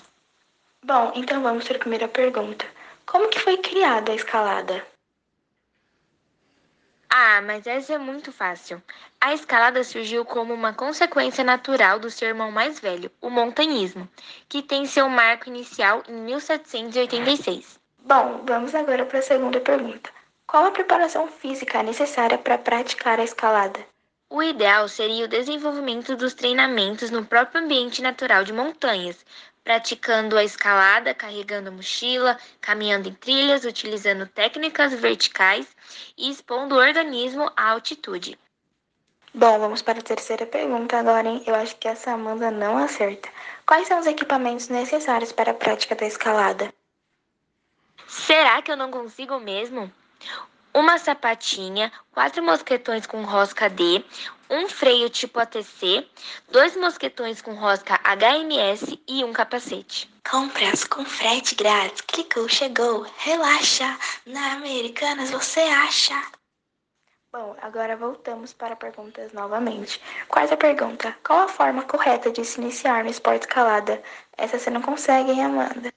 Bom, 0.86 1.12
então 1.16 1.42
vamos 1.42 1.68
para 1.68 1.78
a 1.78 1.80
primeira 1.80 2.08
pergunta. 2.08 2.68
Como 3.04 3.28
que 3.30 3.40
foi 3.40 3.58
criada 3.58 4.12
a 4.12 4.16
escalada? 4.16 4.86
Ah, 7.10 7.42
mas 7.42 7.66
essa 7.66 7.96
é 7.96 7.98
muito 7.98 8.32
fácil. 8.32 8.80
A 9.20 9.34
escalada 9.34 9.84
surgiu 9.84 10.24
como 10.24 10.54
uma 10.54 10.72
consequência 10.72 11.44
natural 11.44 11.98
do 11.98 12.12
seu 12.12 12.28
irmão 12.28 12.52
mais 12.52 12.80
velho, 12.80 13.10
o 13.20 13.32
montanhismo, 13.32 14.08
que 14.48 14.62
tem 14.62 14.86
seu 14.86 15.10
marco 15.10 15.50
inicial 15.50 16.04
em 16.08 16.14
1786. 16.14 17.80
Bom, 18.06 18.44
vamos 18.46 18.76
agora 18.76 19.04
para 19.04 19.18
a 19.18 19.24
segunda 19.24 19.60
pergunta. 19.60 20.12
Qual 20.46 20.64
a 20.64 20.72
preparação 20.72 21.28
física 21.28 21.82
necessária 21.82 22.38
para 22.38 22.60
praticar 22.60 23.20
a 23.20 23.24
escalada? 23.24 23.84
O 24.32 24.44
ideal 24.44 24.88
seria 24.88 25.26
o 25.26 25.28
desenvolvimento 25.28 26.16
dos 26.16 26.36
treinamentos 26.36 27.10
no 27.10 27.26
próprio 27.26 27.62
ambiente 27.62 28.00
natural 28.00 28.44
de 28.44 28.54
montanhas, 28.54 29.26
praticando 29.64 30.38
a 30.38 30.44
escalada, 30.44 31.16
carregando 31.16 31.72
mochila, 31.72 32.38
caminhando 32.62 33.10
em 33.10 33.14
trilhas, 33.14 33.66
utilizando 33.66 34.28
técnicas 34.28 34.94
verticais 34.94 35.68
e 36.16 36.30
expondo 36.30 36.76
o 36.76 36.78
organismo 36.78 37.52
à 37.58 37.72
altitude. 37.72 38.38
Bom, 39.34 39.58
vamos 39.58 39.82
para 39.82 40.00
a 40.00 40.04
terceira 40.04 40.46
pergunta 40.46 40.98
agora, 41.00 41.28
hein? 41.28 41.44
Eu 41.48 41.56
acho 41.56 41.76
que 41.78 41.88
essa 41.88 42.12
Amanda 42.12 42.52
não 42.52 42.78
acerta. 42.78 43.30
Quais 43.66 43.88
são 43.88 44.00
os 44.00 44.06
equipamentos 44.06 44.70
necessários 44.70 45.32
para 45.32 45.52
a 45.52 45.56
prática 45.56 45.96
da 45.96 46.06
escalada? 46.06 46.72
Será 48.08 48.62
que 48.62 48.72
eu 48.72 48.78
não 48.78 48.92
consigo 48.92 49.40
mesmo? 49.40 49.92
Uma 50.74 50.98
sapatinha, 50.98 51.92
quatro 52.12 52.44
mosquetões 52.44 53.06
com 53.06 53.24
rosca 53.24 53.70
D, 53.70 54.04
um 54.50 54.68
freio 54.68 55.10
tipo 55.10 55.40
ATC, 55.40 56.08
dois 56.52 56.76
mosquetões 56.76 57.42
com 57.42 57.54
rosca 57.54 58.00
HMS 58.04 59.00
e 59.08 59.24
um 59.24 59.32
capacete. 59.32 60.10
Compras 60.30 60.84
com 60.84 61.04
frete 61.06 61.56
grátis. 61.56 62.02
Clicou, 62.02 62.48
chegou. 62.48 63.06
Relaxa. 63.18 63.98
Na 64.26 64.54
Americanas 64.54 65.32
você 65.32 65.62
acha. 65.62 66.14
Bom, 67.32 67.56
agora 67.62 67.96
voltamos 67.96 68.54
para 68.54 68.76
perguntas 68.76 69.32
novamente. 69.34 70.02
Quarta 70.28 70.58
pergunta: 70.58 71.16
Qual 71.24 71.40
a 71.40 71.48
forma 71.48 71.84
correta 71.84 72.32
de 72.32 72.44
se 72.44 72.60
iniciar 72.60 73.04
no 73.04 73.10
esporte 73.10 73.44
escalada? 73.44 74.02
Essa 74.36 74.58
você 74.58 74.70
não 74.72 74.82
consegue, 74.82 75.32
hein, 75.32 75.46
Amanda? 75.46 75.94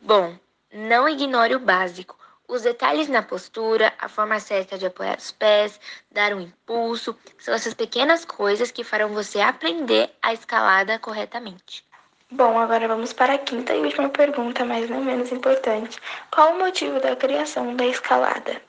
Bom, 0.00 0.38
não 0.72 1.08
ignore 1.08 1.56
o 1.56 1.60
básico. 1.60 2.16
Os 2.46 2.62
detalhes 2.62 3.08
na 3.08 3.22
postura, 3.22 3.92
a 3.98 4.08
forma 4.08 4.38
certa 4.38 4.76
de 4.76 4.86
apoiar 4.86 5.16
os 5.16 5.32
pés, 5.32 5.80
dar 6.10 6.34
um 6.34 6.40
impulso, 6.40 7.16
são 7.38 7.54
essas 7.54 7.72
pequenas 7.74 8.24
coisas 8.24 8.70
que 8.70 8.84
farão 8.84 9.08
você 9.14 9.40
aprender 9.40 10.10
a 10.22 10.32
escalada 10.32 10.98
corretamente. 10.98 11.84
Bom, 12.30 12.58
agora 12.58 12.86
vamos 12.86 13.12
para 13.12 13.34
a 13.34 13.38
quinta 13.38 13.74
e 13.74 13.80
última 13.80 14.08
pergunta, 14.08 14.64
mas 14.64 14.90
não 14.90 15.02
menos 15.02 15.32
importante. 15.32 15.98
Qual 16.30 16.52
o 16.52 16.58
motivo 16.58 17.00
da 17.00 17.16
criação 17.16 17.74
da 17.76 17.86
escalada? 17.86 18.60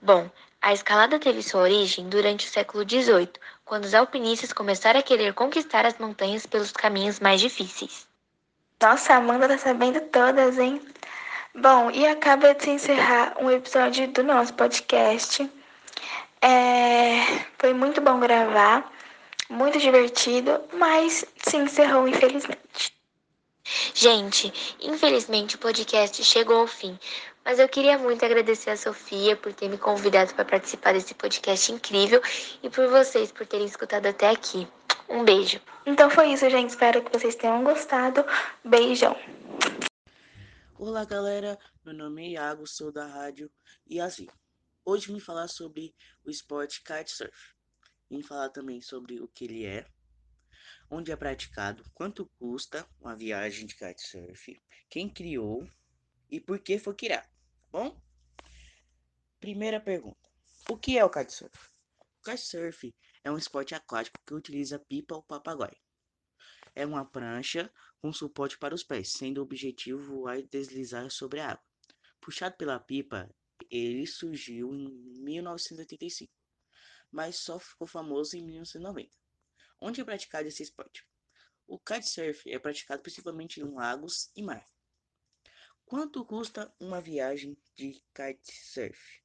Bom, 0.00 0.30
a 0.62 0.72
escalada 0.72 1.18
teve 1.18 1.42
sua 1.42 1.62
origem 1.62 2.08
durante 2.08 2.46
o 2.46 2.50
século 2.50 2.88
XVIII, 2.88 3.32
quando 3.64 3.84
os 3.84 3.94
alpinistas 3.94 4.52
começaram 4.52 5.00
a 5.00 5.02
querer 5.02 5.32
conquistar 5.34 5.84
as 5.84 5.98
montanhas 5.98 6.46
pelos 6.46 6.70
caminhos 6.70 7.18
mais 7.18 7.40
difíceis. 7.40 8.06
Nossa, 8.80 9.14
a 9.14 9.16
Amanda 9.16 9.48
tá 9.48 9.56
sabendo 9.56 10.00
todas, 10.02 10.58
hein? 10.58 10.80
Bom, 11.58 11.90
e 11.90 12.06
acaba 12.06 12.52
de 12.52 12.64
se 12.64 12.70
encerrar 12.70 13.34
um 13.40 13.50
episódio 13.50 14.06
do 14.08 14.22
nosso 14.22 14.52
podcast. 14.52 15.50
É... 16.42 17.22
Foi 17.58 17.72
muito 17.72 17.98
bom 18.02 18.20
gravar, 18.20 18.92
muito 19.48 19.78
divertido, 19.78 20.60
mas 20.74 21.24
se 21.38 21.56
encerrou 21.56 22.06
infelizmente. 22.06 22.94
Gente, 23.94 24.76
infelizmente 24.82 25.56
o 25.56 25.58
podcast 25.58 26.22
chegou 26.24 26.60
ao 26.60 26.66
fim, 26.66 26.98
mas 27.42 27.58
eu 27.58 27.68
queria 27.70 27.96
muito 27.96 28.22
agradecer 28.22 28.68
a 28.68 28.76
Sofia 28.76 29.34
por 29.34 29.54
ter 29.54 29.70
me 29.70 29.78
convidado 29.78 30.34
para 30.34 30.44
participar 30.44 30.92
desse 30.92 31.14
podcast 31.14 31.72
incrível 31.72 32.20
e 32.62 32.68
por 32.68 32.86
vocês 32.88 33.32
por 33.32 33.46
terem 33.46 33.66
escutado 33.66 34.04
até 34.04 34.28
aqui. 34.28 34.68
Um 35.08 35.24
beijo. 35.24 35.58
Então 35.86 36.10
foi 36.10 36.32
isso, 36.32 36.50
gente. 36.50 36.70
Espero 36.70 37.00
que 37.00 37.18
vocês 37.18 37.34
tenham 37.34 37.64
gostado. 37.64 38.24
Beijão. 38.62 39.16
Olá, 40.78 41.06
galera. 41.06 41.58
Meu 41.82 41.94
nome 41.94 42.22
é 42.22 42.28
Iago, 42.32 42.66
sou 42.66 42.92
da 42.92 43.06
rádio 43.06 43.50
e 43.86 43.98
assim. 43.98 44.26
Hoje 44.84 45.10
vim 45.10 45.18
falar 45.18 45.48
sobre 45.48 45.94
o 46.22 46.28
esporte 46.28 46.82
kitesurf. 46.82 47.54
Vim 48.10 48.22
falar 48.22 48.50
também 48.50 48.82
sobre 48.82 49.18
o 49.18 49.26
que 49.26 49.46
ele 49.46 49.64
é, 49.64 49.86
onde 50.90 51.10
é 51.10 51.16
praticado, 51.16 51.82
quanto 51.94 52.26
custa 52.38 52.86
uma 53.00 53.16
viagem 53.16 53.64
de 53.66 53.74
kitesurf, 53.74 54.60
quem 54.90 55.08
criou 55.08 55.66
e 56.30 56.38
por 56.38 56.58
que 56.58 56.78
foi 56.78 56.94
criado. 56.94 57.24
Tá 57.24 57.68
bom, 57.72 57.98
primeira 59.40 59.80
pergunta: 59.80 60.28
o 60.68 60.76
que 60.76 60.98
é 60.98 61.04
o 61.06 61.08
kitesurf? 61.08 61.70
O 61.98 62.22
kitesurf 62.22 62.94
é 63.24 63.32
um 63.32 63.38
esporte 63.38 63.74
aquático 63.74 64.20
que 64.26 64.34
utiliza 64.34 64.78
pipa 64.78 65.14
ou 65.14 65.22
papagaio. 65.22 65.85
É 66.76 66.84
uma 66.84 67.06
prancha 67.06 67.72
com 68.02 68.12
suporte 68.12 68.58
para 68.58 68.74
os 68.74 68.84
pés, 68.84 69.12
sendo 69.12 69.38
o 69.38 69.42
objetivo 69.42 69.98
voar 69.98 70.38
e 70.38 70.46
deslizar 70.46 71.10
sobre 71.10 71.40
a 71.40 71.52
água. 71.52 71.64
Puxado 72.20 72.54
pela 72.58 72.78
pipa, 72.78 73.34
ele 73.70 74.06
surgiu 74.06 74.74
em 74.74 74.90
1985, 75.22 76.30
mas 77.10 77.36
só 77.36 77.58
ficou 77.58 77.86
famoso 77.86 78.36
em 78.36 78.44
1990. 78.44 79.10
Onde 79.80 80.02
é 80.02 80.04
praticado 80.04 80.48
esse 80.48 80.62
esporte? 80.62 81.02
O 81.66 81.78
kitesurf 81.78 82.46
é 82.46 82.58
praticado 82.58 83.00
principalmente 83.00 83.58
em 83.58 83.64
lagos 83.64 84.30
e 84.36 84.42
mar. 84.42 84.68
Quanto 85.86 86.26
custa 86.26 86.70
uma 86.78 87.00
viagem 87.00 87.56
de 87.74 88.02
kitesurf? 88.14 89.22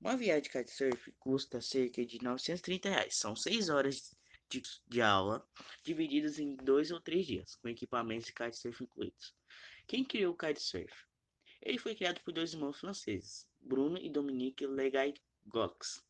Uma 0.00 0.16
viagem 0.16 0.42
de 0.42 0.50
kitesurf 0.50 1.12
custa 1.12 1.60
cerca 1.60 2.04
de 2.04 2.20
930 2.20 2.88
reais. 2.88 3.14
São 3.14 3.36
6 3.36 3.68
horas 3.68 4.17
de, 4.48 4.62
de 4.86 5.00
aula, 5.00 5.46
divididas 5.84 6.38
em 6.38 6.56
2 6.56 6.90
ou 6.90 7.00
3 7.00 7.26
dias, 7.26 7.54
com 7.56 7.68
equipamentos 7.68 8.26
de 8.26 8.32
kitesurf 8.32 8.82
incluídos. 8.82 9.34
Quem 9.86 10.04
criou 10.04 10.34
o 10.34 10.36
kitesurf? 10.36 10.92
Ele 11.60 11.78
foi 11.78 11.94
criado 11.94 12.20
por 12.20 12.32
dois 12.32 12.52
irmãos 12.52 12.78
franceses, 12.78 13.46
Bruno 13.60 13.98
e 13.98 14.08
Dominique 14.08 14.66
Legay-Gox. 14.66 16.02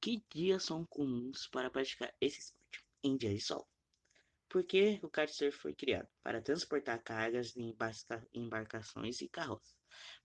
Que 0.00 0.24
dias 0.32 0.64
são 0.64 0.84
comuns 0.86 1.46
para 1.48 1.70
praticar 1.70 2.14
esse 2.20 2.40
esporte? 2.40 2.84
Em 3.02 3.16
dias 3.16 3.34
de 3.34 3.40
sol. 3.40 3.68
Por 4.48 4.64
que 4.64 4.98
o 5.02 5.08
kitesurf 5.08 5.58
foi 5.58 5.74
criado? 5.74 6.08
Para 6.22 6.40
transportar 6.40 7.02
cargas 7.02 7.54
em 7.56 7.76
embarcações 8.34 9.20
e 9.20 9.28
carroças 9.28 9.76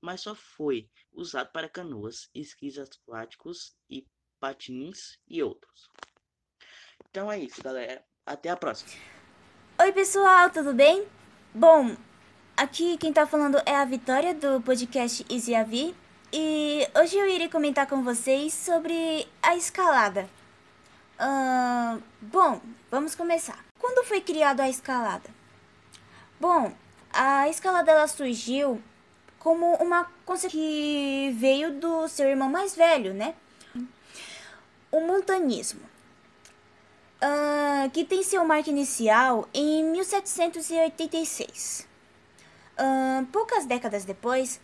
mas 0.02 0.22
só 0.22 0.34
foi 0.36 0.90
usado 1.12 1.52
para 1.52 1.70
canoas, 1.70 2.30
esquis 2.34 2.78
aquáticos 2.78 3.76
e 3.90 4.08
patins 4.40 5.20
e 5.28 5.44
outros. 5.44 5.90
Então 7.12 7.32
é 7.32 7.40
isso, 7.40 7.62
galera. 7.64 8.04
Até 8.24 8.50
a 8.50 8.56
próxima. 8.56 8.92
Oi, 9.82 9.92
pessoal, 9.92 10.52
tudo 10.52 10.76
bem? 10.76 11.08
Bom, 11.52 11.96
aqui 12.56 12.98
quem 12.98 13.12
tá 13.12 13.26
falando 13.26 13.60
é 13.66 13.76
a 13.76 13.84
Vitória 13.84 14.32
do 14.36 14.62
podcast 14.62 15.26
Easy 15.28 15.56
AV 15.56 15.96
e 16.32 16.88
hoje 16.96 17.18
eu 17.18 17.28
irei 17.28 17.50
comentar 17.50 17.88
com 17.88 18.04
vocês 18.04 18.54
sobre 18.54 19.28
a 19.42 19.56
escalada. 19.56 20.30
Uh, 21.20 22.00
bom, 22.22 22.62
vamos 22.92 23.16
começar. 23.16 23.66
Quando 23.80 24.06
foi 24.06 24.22
criada 24.22 24.62
a 24.62 24.70
escalada? 24.70 25.32
Bom, 26.40 26.72
a 27.12 27.50
escalada 27.50 27.92
ela 27.92 28.08
surgiu 28.08 28.80
como 29.40 29.74
uma 29.78 30.04
consequência 30.26 30.52
que 30.52 31.36
veio 31.40 31.72
do 31.74 32.08
seu 32.08 32.30
irmão 32.30 32.52
mais 32.52 32.76
velho, 32.76 33.16
né? 33.16 33.34
O 34.92 35.02
montanismo, 35.02 35.82
uh, 37.22 37.90
que 37.92 38.04
tem 38.04 38.24
seu 38.24 38.44
marco 38.46 38.70
inicial 38.70 39.48
em 39.54 39.84
1786. 39.86 41.88
Uh, 42.78 43.26
poucas 43.28 43.66
décadas 43.66 44.04
depois, 44.06 44.60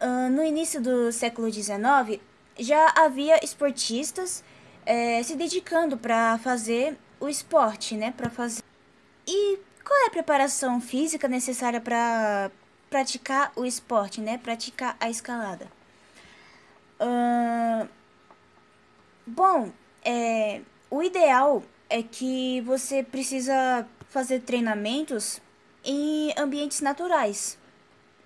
uh, 0.00 0.30
no 0.30 0.44
início 0.44 0.80
do 0.80 1.12
século 1.12 1.50
XIX, 1.50 2.20
já 2.58 2.92
havia 2.96 3.44
esportistas 3.44 4.44
eh, 4.84 5.22
se 5.22 5.36
dedicando 5.36 5.96
para 5.96 6.38
fazer 6.38 6.96
o 7.20 7.28
esporte, 7.28 7.96
né? 7.96 8.12
Para 8.16 8.28
fazer. 8.28 8.62
E 9.26 9.58
qual 9.84 9.98
é 10.04 10.06
a 10.06 10.10
preparação 10.10 10.80
física 10.80 11.28
necessária 11.28 11.80
para 11.80 12.50
praticar 12.90 13.52
o 13.54 13.64
esporte, 13.64 14.20
né? 14.20 14.38
Praticar 14.38 14.96
a 14.98 15.08
escalada. 15.08 15.68
Uh, 17.00 17.88
bom, 19.26 19.70
é, 20.04 20.60
o 20.90 21.02
ideal 21.02 21.62
é 21.92 22.02
que 22.02 22.62
você 22.62 23.02
precisa 23.02 23.86
fazer 24.08 24.40
treinamentos 24.40 25.42
em 25.84 26.32
ambientes 26.38 26.80
naturais, 26.80 27.58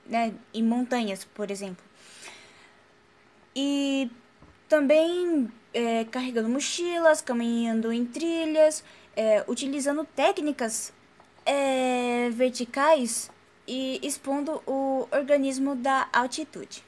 né? 0.07 0.33
Em 0.55 0.62
montanhas, 0.62 1.24
por 1.24 1.50
exemplo. 1.50 1.85
E 3.57 4.09
também 4.68 5.50
é, 5.74 6.05
carregando 6.05 6.48
mochilas, 6.48 7.20
caminhando 7.20 7.92
em 7.92 8.07
trilhas, 8.07 8.85
é, 9.16 9.44
utilizando 9.48 10.05
técnicas 10.05 10.92
é, 11.44 12.31
verticais 12.31 13.29
e 13.66 13.98
expondo 14.00 14.62
o 14.64 15.09
organismo 15.11 15.74
da 15.74 16.09
altitude. 16.12 16.85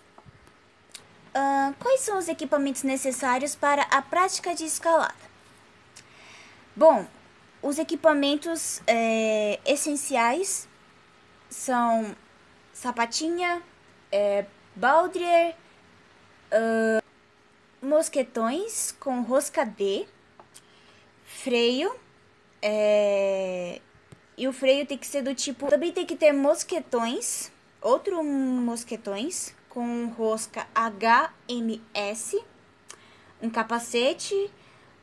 Uh, 1.29 1.75
quais 1.79 2.01
são 2.01 2.19
os 2.19 2.29
equipamentos 2.29 2.83
necessários 2.85 3.55
para 3.55 3.83
a 3.83 4.01
prática 4.01 4.55
de 4.55 4.65
escalada? 4.65 5.28
Bom, 6.79 7.05
os 7.61 7.77
equipamentos 7.77 8.81
é, 8.87 9.59
essenciais 9.67 10.69
são 11.51 12.15
sapatinha, 12.73 13.61
é, 14.13 14.47
baldrier, 14.77 15.57
uh, 16.53 17.03
mosquetões 17.85 18.93
com 18.93 19.23
rosca 19.23 19.67
D, 19.67 20.07
freio, 21.25 21.93
é, 22.63 23.81
e 24.37 24.47
o 24.47 24.53
freio 24.53 24.87
tem 24.87 24.97
que 24.97 25.07
ser 25.09 25.23
do 25.23 25.35
tipo. 25.35 25.67
Também 25.67 25.91
tem 25.91 26.07
que 26.07 26.15
ter 26.15 26.31
mosquetões. 26.31 27.51
Outro 27.83 28.23
mosquetões 28.23 29.53
com 29.69 30.07
rosca 30.17 30.65
HMS. 30.77 32.41
Um 33.43 33.51
capacete. 33.51 34.49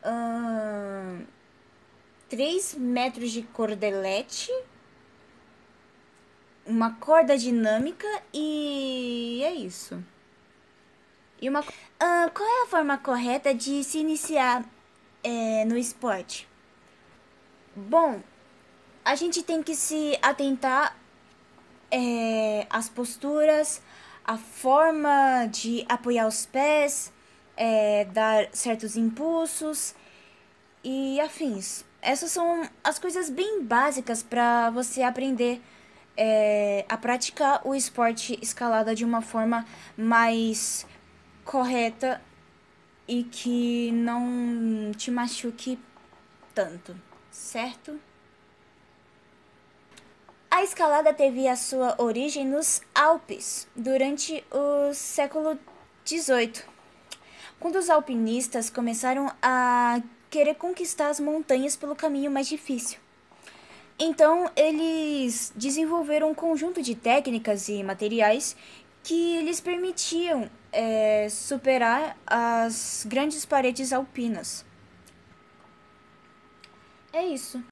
Hum, 0.05 1.34
3 2.29 2.75
metros 2.75 3.31
de 3.31 3.41
cordelete. 3.41 4.51
Uma 6.65 6.95
corda 6.95 7.37
dinâmica 7.37 8.07
e 8.33 9.41
é 9.43 9.53
isso. 9.53 10.03
E 11.41 11.47
uma. 11.47 11.61
Uh, 11.61 12.31
qual 12.33 12.47
é 12.47 12.63
a 12.63 12.67
forma 12.67 12.97
correta 12.97 13.53
de 13.53 13.83
se 13.83 13.99
iniciar 13.99 14.65
é, 15.23 15.63
no 15.65 15.77
esporte? 15.77 16.47
Bom, 17.75 18.21
a 19.03 19.15
gente 19.15 19.43
tem 19.43 19.61
que 19.61 19.75
se 19.75 20.17
atentar 20.21 20.97
é, 21.91 22.65
às 22.69 22.89
posturas, 22.89 23.81
a 24.23 24.37
forma 24.37 25.45
de 25.47 25.85
apoiar 25.87 26.27
os 26.27 26.45
pés, 26.45 27.13
é, 27.55 28.05
dar 28.05 28.49
certos 28.51 28.97
impulsos 28.97 29.93
e 30.83 31.19
afins. 31.19 31.85
Essas 32.05 32.31
são 32.31 32.69
as 32.83 32.99
coisas 32.99 33.31
bem 33.31 33.63
básicas 33.63 34.21
para 34.21 34.69
você 34.69 35.01
aprender 35.01 35.59
é, 36.15 36.85
a 36.87 36.95
praticar 36.95 37.61
o 37.65 37.73
esporte 37.73 38.37
escalada 38.43 38.93
de 38.93 39.03
uma 39.03 39.23
forma 39.23 39.65
mais 39.97 40.85
correta 41.43 42.21
e 43.07 43.23
que 43.23 43.91
não 43.91 44.91
te 44.95 45.09
machuque 45.09 45.79
tanto, 46.53 46.95
certo? 47.31 47.99
A 50.51 50.61
escalada 50.61 51.11
teve 51.11 51.47
a 51.47 51.55
sua 51.55 51.95
origem 51.99 52.45
nos 52.45 52.83
Alpes 52.93 53.67
durante 53.75 54.43
o 54.51 54.93
século 54.93 55.57
XVIII, 56.05 56.61
quando 57.59 57.77
os 57.77 57.89
alpinistas 57.89 58.69
começaram 58.69 59.31
a 59.41 59.99
querer 60.35 60.55
conquistar 60.55 61.07
as 61.07 61.17
montanhas 61.17 61.77
pelo 61.77 61.95
caminho 61.95 62.29
mais 62.29 62.45
difícil. 62.45 62.99
Então, 63.97 64.51
eles 64.53 65.53
desenvolveram 65.55 66.31
um 66.31 66.35
conjunto 66.35 66.81
de 66.81 66.93
técnicas 66.93 67.69
e 67.69 67.81
materiais 67.81 68.53
que 69.01 69.39
lhes 69.43 69.61
permitiam 69.61 70.49
é, 70.73 71.29
superar 71.29 72.17
as 72.27 73.05
grandes 73.07 73.45
paredes 73.45 73.93
alpinas. 73.93 74.65
É 77.13 77.25
isso. 77.25 77.63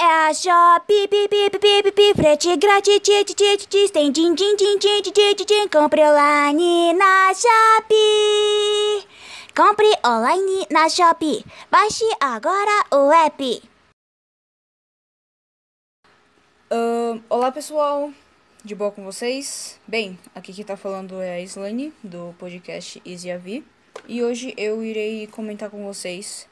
É 0.00 0.28
a 0.28 0.32
Shopee, 0.32 1.08
pi, 1.08 1.28
pi, 1.28 1.50
pi, 1.50 1.92
pi, 1.92 2.14
frete 2.14 2.56
grátis, 2.56 3.00
ti, 3.00 3.22
ti, 3.24 3.34
ti, 3.34 3.66
ti, 3.66 3.88
tem 3.92 4.10
din, 4.10 4.34
din, 4.34 4.56
din, 4.56 4.78
din, 4.78 5.02
din, 5.02 5.12
din, 5.12 5.46
din, 5.46 5.68
compre 5.68 6.00
online 6.08 6.94
na 6.94 7.34
Shopee. 7.34 9.17
Compre 9.58 9.90
online 10.06 10.68
na 10.70 10.88
Shopee. 10.88 11.44
Baixe 11.68 12.04
agora 12.20 12.86
o 12.92 13.10
app. 13.10 13.60
Uh, 16.70 17.20
olá 17.28 17.50
pessoal, 17.50 18.12
de 18.64 18.76
boa 18.76 18.92
com 18.92 19.04
vocês? 19.04 19.80
Bem, 19.84 20.16
aqui 20.32 20.52
quem 20.52 20.64
tá 20.64 20.76
falando 20.76 21.20
é 21.20 21.34
a 21.34 21.40
Slane 21.40 21.92
do 22.04 22.36
podcast 22.38 23.02
Easy 23.04 23.32
AV 23.32 23.64
e 24.06 24.22
hoje 24.22 24.54
eu 24.56 24.80
irei 24.84 25.26
comentar 25.26 25.68
com 25.68 25.84
vocês 25.84 26.48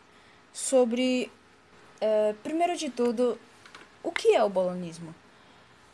sobre 0.53 1.31
é, 2.01 2.35
primeiro 2.42 2.77
de 2.77 2.90
tudo, 2.90 3.38
o 4.03 4.11
que 4.11 4.35
é 4.35 4.42
o 4.42 4.51
balonismo? 4.51 5.14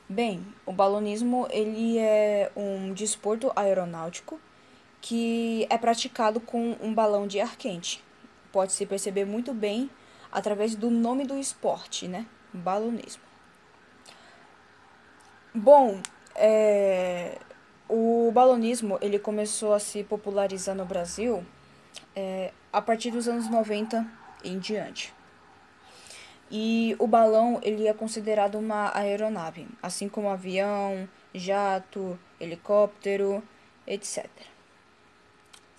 Bem, 0.09 0.43
o 0.65 0.73
balonismo 0.73 1.47
ele 1.51 1.99
é 1.99 2.51
um 2.57 2.95
desporto 2.95 3.53
aeronáutico 3.55 4.41
que 5.03 5.67
é 5.69 5.77
praticado 5.77 6.41
com 6.41 6.77
um 6.81 6.95
balão 6.95 7.27
de 7.27 7.41
ar 7.41 7.57
quente. 7.57 8.03
Pode 8.53 8.73
se 8.73 8.87
perceber 8.87 9.27
muito 9.27 9.53
bem 9.53 9.91
através 10.31 10.77
do 10.77 10.89
nome 10.89 11.27
do 11.27 11.37
esporte, 11.37 12.07
né? 12.07 12.25
Balonismo. 12.55 13.23
Bom, 15.53 16.01
é, 16.37 17.37
o 17.89 18.31
balonismo 18.33 18.97
ele 19.03 19.19
começou 19.19 19.75
a 19.75 19.81
se 19.81 20.05
popularizar 20.05 20.75
no 20.75 20.85
Brasil 20.85 21.45
é, 22.15 22.53
a 22.73 22.81
partir 22.81 23.11
dos 23.11 23.27
anos 23.27 23.51
90 23.51 24.07
em 24.45 24.59
diante. 24.59 25.13
E 26.51 26.95
o 26.99 27.07
balão 27.07 27.59
ele 27.63 27.89
é 27.89 27.93
considerado 27.93 28.55
uma 28.57 28.97
aeronave, 28.97 29.67
assim 29.83 30.09
como 30.09 30.29
avião, 30.29 31.09
jato, 31.35 32.19
helicóptero, 32.39 33.43
etc. 33.87 34.29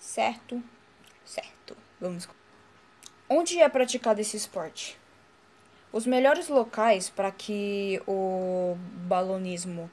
Certo? 0.04 0.62
Certo. 1.24 1.74
Vamos. 1.98 2.28
Onde 3.28 3.58
é 3.58 3.68
praticado 3.68 4.20
esse 4.20 4.36
esporte? 4.36 4.98
Os 5.90 6.06
melhores 6.06 6.48
locais 6.48 7.08
para 7.08 7.32
que 7.32 8.00
o 8.06 8.76
balonismo 9.08 9.90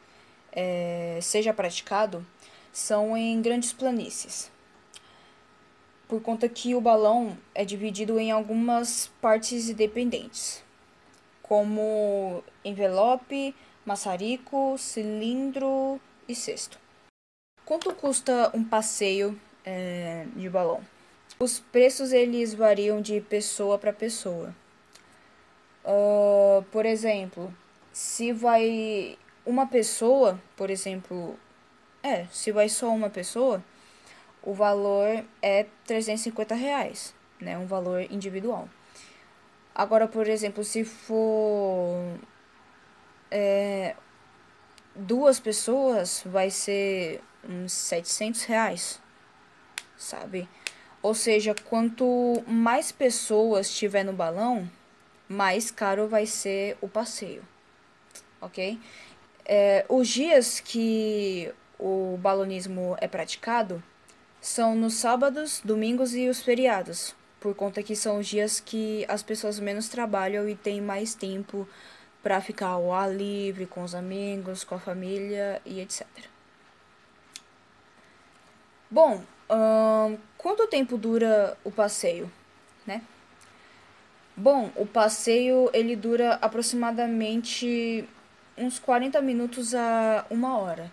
é, 0.52 1.18
seja 1.22 1.54
praticado 1.54 2.26
são 2.74 3.16
em 3.16 3.42
grandes 3.42 3.72
planícies, 3.72 4.52
por 6.08 6.22
conta 6.22 6.48
que 6.50 6.76
o 6.76 6.82
balão 6.82 7.38
é 7.56 7.64
dividido 7.64 8.20
em 8.20 8.32
algumas 8.32 9.08
partes 9.22 9.70
independentes 9.70 10.62
como 11.42 12.44
envelope, 12.64 13.56
maçarico, 13.86 14.78
cilindro 14.78 16.00
e 16.28 16.36
cesto. 16.36 16.78
Quanto 17.66 17.94
custa 17.96 18.52
um 18.54 18.64
passeio 18.64 19.40
é, 19.66 20.26
de 20.36 20.50
balão? 20.50 20.82
Os 21.40 21.60
preços 21.60 22.12
eles 22.12 22.54
variam 22.54 23.02
de 23.02 23.20
pessoa 23.22 23.78
para 23.78 23.92
pessoa. 23.92 24.54
Uh, 25.84 26.64
por 26.72 26.86
exemplo, 26.86 27.52
se 27.92 28.32
vai 28.32 29.18
uma 29.46 29.66
pessoa, 29.66 30.40
por 30.56 30.70
exemplo, 30.70 31.38
é, 32.04 32.26
se 32.32 32.52
vai 32.52 32.70
só 32.70 32.90
uma 32.90 33.10
pessoa, 33.10 33.64
o 34.44 34.54
valor 34.54 35.24
é 35.42 35.66
350 35.86 36.56
reais, 36.56 37.14
né? 37.40 37.58
Um 37.58 37.66
valor 37.66 38.02
individual. 38.12 38.70
Agora, 39.74 40.08
por 40.08 40.28
exemplo, 40.28 40.64
se 40.64 40.84
for 40.84 42.20
é, 43.30 43.96
duas 44.96 45.40
pessoas, 45.40 46.24
vai 46.26 46.50
ser 46.50 47.22
uns 47.48 47.72
700 47.72 48.44
reais, 48.44 49.01
sabe? 50.02 50.48
Ou 51.02 51.14
seja, 51.14 51.56
quanto 51.66 52.44
mais 52.48 52.92
pessoas 52.92 53.74
tiver 53.74 54.04
no 54.04 54.14
balão, 54.14 54.70
mais 55.28 55.72
caro 55.72 56.08
vai 56.08 56.26
ser 56.26 56.78
o 56.82 56.88
passeio, 56.88 57.44
ok? 58.40 58.80
É, 59.46 59.86
os 59.90 60.08
dias 60.08 60.60
que 60.60 61.52
o 61.80 62.18
balonismo 62.22 62.96
é 63.00 63.08
praticado 63.08 63.82
são 64.40 64.76
nos 64.76 64.96
sábados, 64.96 65.62
domingos 65.64 66.14
e 66.14 66.28
os 66.30 66.42
feriados 66.42 67.16
por 67.42 67.56
conta 67.56 67.82
que 67.82 67.96
são 67.96 68.20
os 68.20 68.28
dias 68.28 68.60
que 68.60 69.04
as 69.10 69.24
pessoas 69.24 69.60
menos 69.60 69.90
trabalham 69.90 70.48
e 70.48 70.56
têm 70.56 70.80
mais 70.80 71.16
tempo 71.16 71.68
para 72.22 72.40
ficar 72.40 72.68
ao 72.68 72.94
ar 72.94 73.12
livre 73.12 73.66
com 73.66 73.82
os 73.82 73.96
amigos, 73.96 74.64
com 74.64 74.76
a 74.76 74.80
família 74.80 75.60
e 75.66 75.82
etc. 75.82 76.06
Bom, 78.92 79.24
quanto 80.38 80.68
tempo 80.68 80.98
dura 80.98 81.58
o 81.64 81.72
passeio, 81.72 82.32
né? 82.86 83.02
Bom, 84.36 84.72
o 84.76 84.86
passeio 84.86 85.70
ele 85.74 85.96
dura 85.96 86.36
aproximadamente 86.42 88.08
uns 88.58 88.80
40 88.80 89.22
minutos 89.22 89.76
a 89.76 90.26
uma 90.30 90.58
hora. 90.58 90.92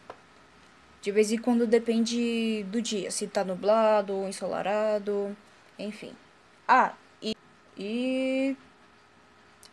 De 1.00 1.12
vez 1.12 1.30
em 1.30 1.38
quando 1.38 1.66
depende 1.66 2.64
do 2.64 2.82
dia, 2.82 3.10
se 3.10 3.26
tá 3.28 3.44
nublado 3.44 4.14
ou 4.14 4.28
ensolarado, 4.28 5.36
enfim. 5.78 6.12
Ah, 6.66 6.92
e, 7.22 7.36
e 7.76 8.56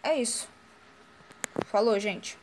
é 0.04 0.16
isso. 0.22 0.48
Falou, 1.66 2.00
gente. 2.00 2.38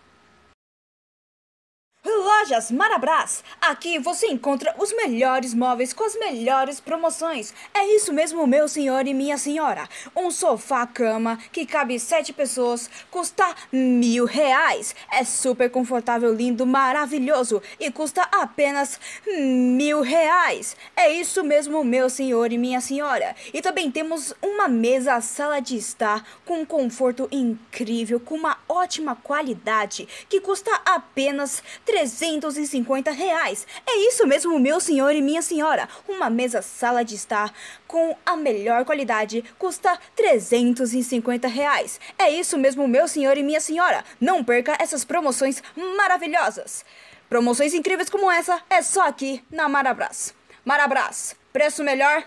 Lojas 2.20 2.70
Marabras. 2.70 3.42
Aqui 3.61 3.98
você 3.98 4.27
encontra 4.27 4.75
os 4.79 4.94
melhores 4.94 5.55
móveis 5.55 5.92
com 5.92 6.05
as 6.05 6.14
melhores 6.16 6.79
promoções. 6.81 7.55
É 7.72 7.87
isso 7.96 8.12
mesmo, 8.12 8.46
meu 8.46 8.68
senhor 8.68 9.07
e 9.07 9.14
minha 9.14 9.38
senhora. 9.38 9.88
Um 10.14 10.31
sofá-cama 10.31 11.38
que 11.51 11.64
cabe 11.64 11.98
sete 11.98 12.33
pessoas 12.33 12.90
custa 13.11 13.55
mil 13.72 14.25
reais. 14.25 14.94
É 15.11 15.25
super 15.25 15.70
confortável, 15.70 16.35
lindo, 16.35 16.66
maravilhoso 16.66 17.62
e 17.81 17.90
custa 17.90 18.22
apenas 18.33 19.01
mil 19.27 20.03
reais. 20.03 20.77
É 20.94 21.11
isso 21.11 21.42
mesmo, 21.42 21.83
meu 21.83 22.11
senhor 22.11 22.53
e 22.53 22.59
minha 22.59 22.81
senhora. 22.81 23.35
E 23.53 23.62
também 23.62 23.90
temos 23.90 24.35
uma 24.42 24.68
mesa 24.68 25.20
sala 25.20 25.61
de 25.61 25.77
estar 25.77 26.25
com 26.44 26.61
um 26.61 26.66
conforto 26.66 27.29
incrível, 27.31 28.20
com 28.20 28.35
uma 28.35 28.59
ótima 28.68 29.16
qualidade 29.16 30.09
que 30.29 30.40
custa 30.40 30.70
apenas 30.85 31.62
350 32.03 33.12
reais. 33.12 33.67
É 33.87 33.97
isso 34.09 34.27
mesmo, 34.27 34.59
meu 34.59 34.81
senhor 34.81 35.15
e 35.15 35.23
minha 35.23 35.41
senhora. 35.41 35.88
Uma 36.09 36.29
mesa 36.29 36.61
sala 36.61 37.05
de 37.05 37.15
estar 37.15 37.53
com 37.87 38.17
a 38.27 38.37
melhor 38.37 38.85
qualidade 38.85 39.45
custa 39.57 39.97
350 40.17 41.47
reais. 41.47 42.01
É 42.19 42.29
isso 42.29 42.59
mesmo, 42.59 42.88
meu 42.88 43.07
senhor 43.07 43.37
e 43.37 43.43
minha 43.43 43.61
senhora. 43.61 44.05
Não 44.21 44.43
perca 44.43 44.77
essas 44.81 45.05
promoções 45.05 45.62
maravilhosas. 45.97 46.85
Promoções 47.29 47.73
incríveis 47.73 48.11
como 48.11 48.31
essa 48.31 48.61
é 48.69 48.83
só 48.83 49.07
aqui 49.07 49.43
na 49.51 49.69
Marabras. 49.69 50.35
Marabras, 50.65 51.37
preço 51.53 51.85
melhor, 51.85 52.25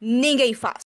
ninguém 0.00 0.52
faz. 0.52 0.83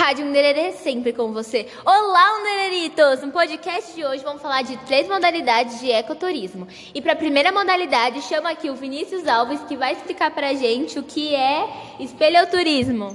Rádio 0.00 0.24
Nererê 0.24 0.72
sempre 0.72 1.12
com 1.12 1.30
você. 1.30 1.66
Olá, 1.84 2.42
Nereritos! 2.42 3.20
No 3.20 3.30
podcast 3.30 3.94
de 3.94 4.02
hoje 4.02 4.24
vamos 4.24 4.40
falar 4.40 4.62
de 4.62 4.74
três 4.86 5.06
modalidades 5.06 5.78
de 5.78 5.90
ecoturismo. 5.90 6.66
E 6.94 7.02
para 7.02 7.12
a 7.12 7.16
primeira 7.16 7.52
modalidade, 7.52 8.22
chama 8.22 8.48
aqui 8.48 8.70
o 8.70 8.74
Vinícius 8.74 9.28
Alves, 9.28 9.60
que 9.64 9.76
vai 9.76 9.92
explicar 9.92 10.30
para 10.30 10.48
a 10.48 10.54
gente 10.54 10.98
o 10.98 11.02
que 11.02 11.34
é 11.34 11.68
espeleoturismo. 12.00 13.14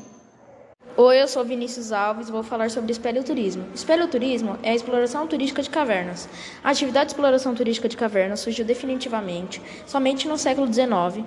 Oi, 0.95 1.21
eu 1.23 1.27
sou 1.27 1.43
Vinícius 1.43 1.91
Alves 1.91 2.29
e 2.29 2.31
vou 2.31 2.43
falar 2.43 2.69
sobre 2.69 2.91
espeleoturismo. 2.91 3.65
Espeleoturismo 3.73 4.59
é 4.61 4.69
a 4.69 4.75
exploração 4.75 5.25
turística 5.25 5.63
de 5.63 5.71
cavernas. 5.71 6.29
A 6.63 6.69
atividade 6.69 7.07
de 7.07 7.13
exploração 7.13 7.55
turística 7.55 7.89
de 7.89 7.97
cavernas 7.97 8.41
surgiu 8.41 8.63
definitivamente 8.63 9.59
somente 9.87 10.27
no 10.27 10.37
século 10.37 10.71
XIX 10.71 11.25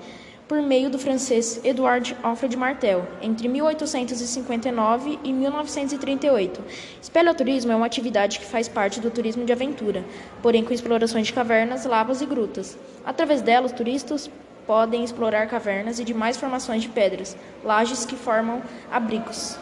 por 0.48 0.62
meio 0.62 0.88
do 0.88 0.98
francês 0.98 1.61
Edouard 1.62 2.16
Alfred 2.22 2.56
Martel, 2.56 3.06
entre 3.20 3.46
1859 3.46 5.18
e 5.22 5.32
1938. 5.32 6.64
Espeleoturismo 7.02 7.70
é 7.70 7.76
uma 7.76 7.84
atividade 7.84 8.38
que 8.38 8.46
faz 8.46 8.66
parte 8.66 8.98
do 8.98 9.11
turismo 9.11 9.44
de 9.44 9.52
aventura, 9.52 10.02
porém 10.42 10.64
com 10.64 10.72
explorações 10.72 11.26
de 11.26 11.34
cavernas, 11.34 11.84
lavas 11.84 12.22
e 12.22 12.26
grutas. 12.26 12.78
Através 13.04 13.42
dela, 13.42 13.66
os 13.66 13.72
turistas 13.72 14.30
podem 14.66 15.04
explorar 15.04 15.46
cavernas 15.46 15.98
e 15.98 16.04
demais 16.04 16.38
formações 16.38 16.82
de 16.82 16.88
pedras, 16.88 17.37
lajes 17.62 18.06
que 18.06 18.16
formam 18.16 18.62
abrigos. 18.90 19.58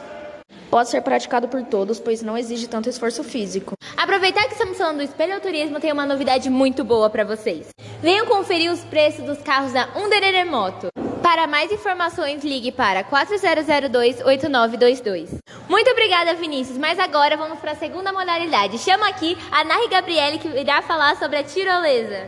Pode 0.70 0.90
ser 0.90 1.00
praticado 1.00 1.48
por 1.48 1.62
todos, 1.62 1.98
pois 1.98 2.22
não 2.22 2.36
exige 2.36 2.68
tanto 2.68 2.88
esforço 2.88 3.22
físico. 3.24 3.74
Aproveitar 3.96 4.44
que 4.44 4.52
estamos 4.52 4.76
falando 4.76 4.98
do 4.98 5.02
Espelho 5.02 5.40
Turismo, 5.40 5.80
tem 5.80 5.92
uma 5.92 6.04
novidade 6.04 6.50
muito 6.50 6.84
boa 6.84 7.08
para 7.08 7.24
vocês. 7.24 7.68
Venham 8.06 8.24
conferir 8.24 8.70
os 8.70 8.84
preços 8.84 9.24
dos 9.24 9.42
carros 9.42 9.72
da 9.72 9.88
Underere 9.96 10.48
Moto. 10.48 10.86
Para 11.24 11.48
mais 11.48 11.72
informações, 11.72 12.44
ligue 12.44 12.70
para 12.70 13.02
4002-8922. 13.02 15.40
Muito 15.68 15.90
obrigada, 15.90 16.32
Vinícius. 16.34 16.78
Mas 16.78 17.00
agora 17.00 17.36
vamos 17.36 17.58
para 17.58 17.72
a 17.72 17.74
segunda 17.74 18.12
modalidade. 18.12 18.78
Chama 18.78 19.08
aqui 19.08 19.36
a 19.50 19.64
Nari 19.64 19.88
Gabriele, 19.88 20.38
que 20.38 20.46
irá 20.46 20.82
falar 20.82 21.16
sobre 21.16 21.38
a 21.38 21.42
tirolesa. 21.42 22.26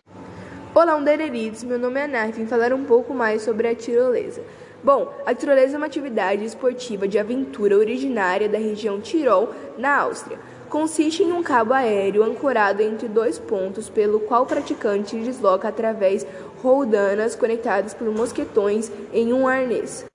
Olá, 0.74 0.96
undereridos. 0.96 1.62
Meu 1.62 1.78
nome 1.78 2.00
é 2.00 2.08
Nari. 2.08 2.32
Vim 2.32 2.48
falar 2.48 2.72
um 2.72 2.84
pouco 2.84 3.14
mais 3.14 3.42
sobre 3.42 3.68
a 3.68 3.74
tirolesa. 3.76 4.42
Bom, 4.82 5.14
a 5.24 5.32
tirolesa 5.32 5.76
é 5.76 5.78
uma 5.78 5.86
atividade 5.86 6.44
esportiva 6.44 7.06
de 7.06 7.20
aventura 7.20 7.76
originária 7.76 8.48
da 8.48 8.58
região 8.58 9.00
Tirol, 9.00 9.54
na 9.76 9.98
Áustria. 9.98 10.40
Consiste 10.68 11.22
em 11.22 11.32
um 11.32 11.42
cabo 11.42 11.72
aéreo 11.72 12.22
ancorado 12.22 12.82
entre 12.82 13.08
dois 13.08 13.38
pontos, 13.38 13.88
pelo 13.88 14.20
qual 14.20 14.42
o 14.42 14.46
praticante 14.46 15.16
desloca 15.16 15.68
através 15.68 16.26
roldanas 16.62 17.34
conectadas 17.34 17.94
por 17.94 18.08
mosquetões 18.10 18.92
em 19.12 19.32
um 19.32 19.48
arnês. 19.48 20.07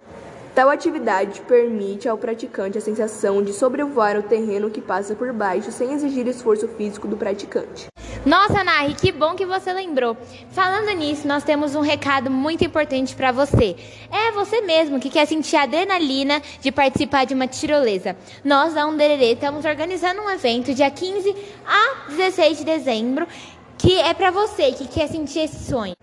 Tal 0.56 0.70
atividade 0.70 1.42
permite 1.42 2.08
ao 2.08 2.16
praticante 2.16 2.78
a 2.78 2.82
sensação 2.82 3.42
de 3.42 3.52
sobrevoar 3.52 4.16
o 4.20 4.22
terreno 4.22 4.70
que 4.70 4.80
passa 4.80 5.16
por 5.16 5.34
baixo 5.34 5.72
sem 5.72 5.94
exigir 5.94 6.28
esforço 6.28 6.68
físico 6.68 7.08
do 7.08 7.18
praticante. 7.18 7.88
Nossa, 8.24 8.64
Nari, 8.64 8.94
que 8.94 9.12
bom 9.12 9.34
que 9.34 9.48
você 9.48 9.74
lembrou. 9.74 10.16
Falando 10.52 10.96
nisso, 10.96 11.28
nós 11.28 11.44
temos 11.44 11.74
um 11.74 11.82
recado 11.82 12.30
muito 12.30 12.64
importante 12.64 13.16
para 13.16 13.32
você. 13.32 13.76
É 14.12 14.32
você 14.32 14.62
mesmo 14.62 15.00
que 15.00 15.10
quer 15.10 15.26
sentir 15.26 15.56
a 15.56 15.64
adrenalina 15.64 16.40
de 16.62 16.72
participar 16.72 17.26
de 17.26 17.34
uma 17.34 17.48
tirolesa. 17.48 18.16
Nós, 18.44 18.76
da 18.76 18.86
Undererê, 18.86 19.34
estamos 19.34 19.66
organizando 19.66 20.22
um 20.22 20.30
evento 20.30 20.72
dia 20.72 20.92
15 20.92 21.36
a 21.66 22.10
16 22.12 22.60
de 22.60 22.64
dezembro, 22.64 23.28
que 23.76 24.00
é 24.00 24.14
para 24.14 24.30
você 24.30 24.72
que 24.72 24.88
quer 24.88 25.08
sentir 25.08 25.40
esse 25.40 25.66
sonho. 25.66 25.96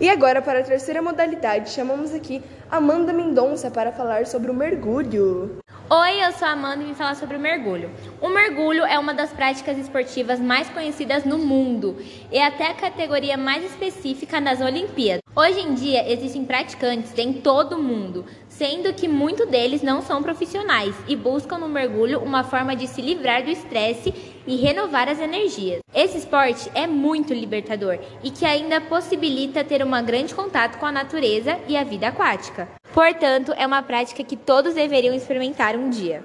E 0.00 0.08
agora, 0.08 0.40
para 0.40 0.60
a 0.60 0.62
terceira 0.62 1.02
modalidade, 1.02 1.70
chamamos 1.70 2.14
aqui 2.14 2.40
Amanda 2.70 3.12
Mendonça 3.12 3.68
para 3.68 3.90
falar 3.90 4.26
sobre 4.26 4.48
o 4.48 4.54
mergulho. 4.54 5.58
Oi, 5.90 6.24
eu 6.24 6.30
sou 6.32 6.46
a 6.46 6.52
Amanda 6.52 6.84
e 6.84 6.86
vim 6.86 6.94
falar 6.94 7.16
sobre 7.16 7.36
o 7.36 7.40
mergulho. 7.40 7.90
O 8.20 8.28
mergulho 8.28 8.84
é 8.84 8.96
uma 8.96 9.12
das 9.12 9.32
práticas 9.32 9.76
esportivas 9.76 10.38
mais 10.38 10.68
conhecidas 10.68 11.24
no 11.24 11.38
mundo 11.38 11.96
e 12.30 12.38
até 12.38 12.70
a 12.70 12.74
categoria 12.74 13.36
mais 13.36 13.64
específica 13.64 14.40
nas 14.40 14.60
Olimpíadas. 14.60 15.22
Hoje 15.34 15.60
em 15.60 15.74
dia 15.74 16.08
existem 16.12 16.44
praticantes 16.44 17.12
em 17.18 17.32
todo 17.32 17.76
o 17.76 17.82
mundo, 17.82 18.24
sendo 18.58 18.92
que 18.92 19.06
muitos 19.06 19.46
deles 19.46 19.82
não 19.82 20.02
são 20.02 20.20
profissionais 20.20 20.92
e 21.06 21.14
buscam 21.14 21.58
no 21.58 21.68
mergulho 21.68 22.18
uma 22.18 22.42
forma 22.42 22.74
de 22.74 22.88
se 22.88 23.00
livrar 23.00 23.44
do 23.44 23.50
estresse 23.50 24.12
e 24.44 24.56
renovar 24.56 25.08
as 25.08 25.20
energias. 25.20 25.78
Esse 25.94 26.18
esporte 26.18 26.68
é 26.74 26.84
muito 26.84 27.32
libertador 27.32 28.00
e 28.22 28.32
que 28.32 28.44
ainda 28.44 28.80
possibilita 28.80 29.62
ter 29.62 29.86
um 29.86 30.04
grande 30.04 30.34
contato 30.34 30.78
com 30.78 30.86
a 30.86 30.92
natureza 30.92 31.56
e 31.68 31.76
a 31.76 31.84
vida 31.84 32.08
aquática. 32.08 32.68
Portanto, 32.92 33.54
é 33.56 33.64
uma 33.64 33.82
prática 33.82 34.24
que 34.24 34.36
todos 34.36 34.74
deveriam 34.74 35.14
experimentar 35.14 35.76
um 35.76 35.88
dia. 35.88 36.24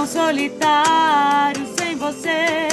Solitário 0.10 1.68
sem 1.78 1.96
você. 1.96 2.69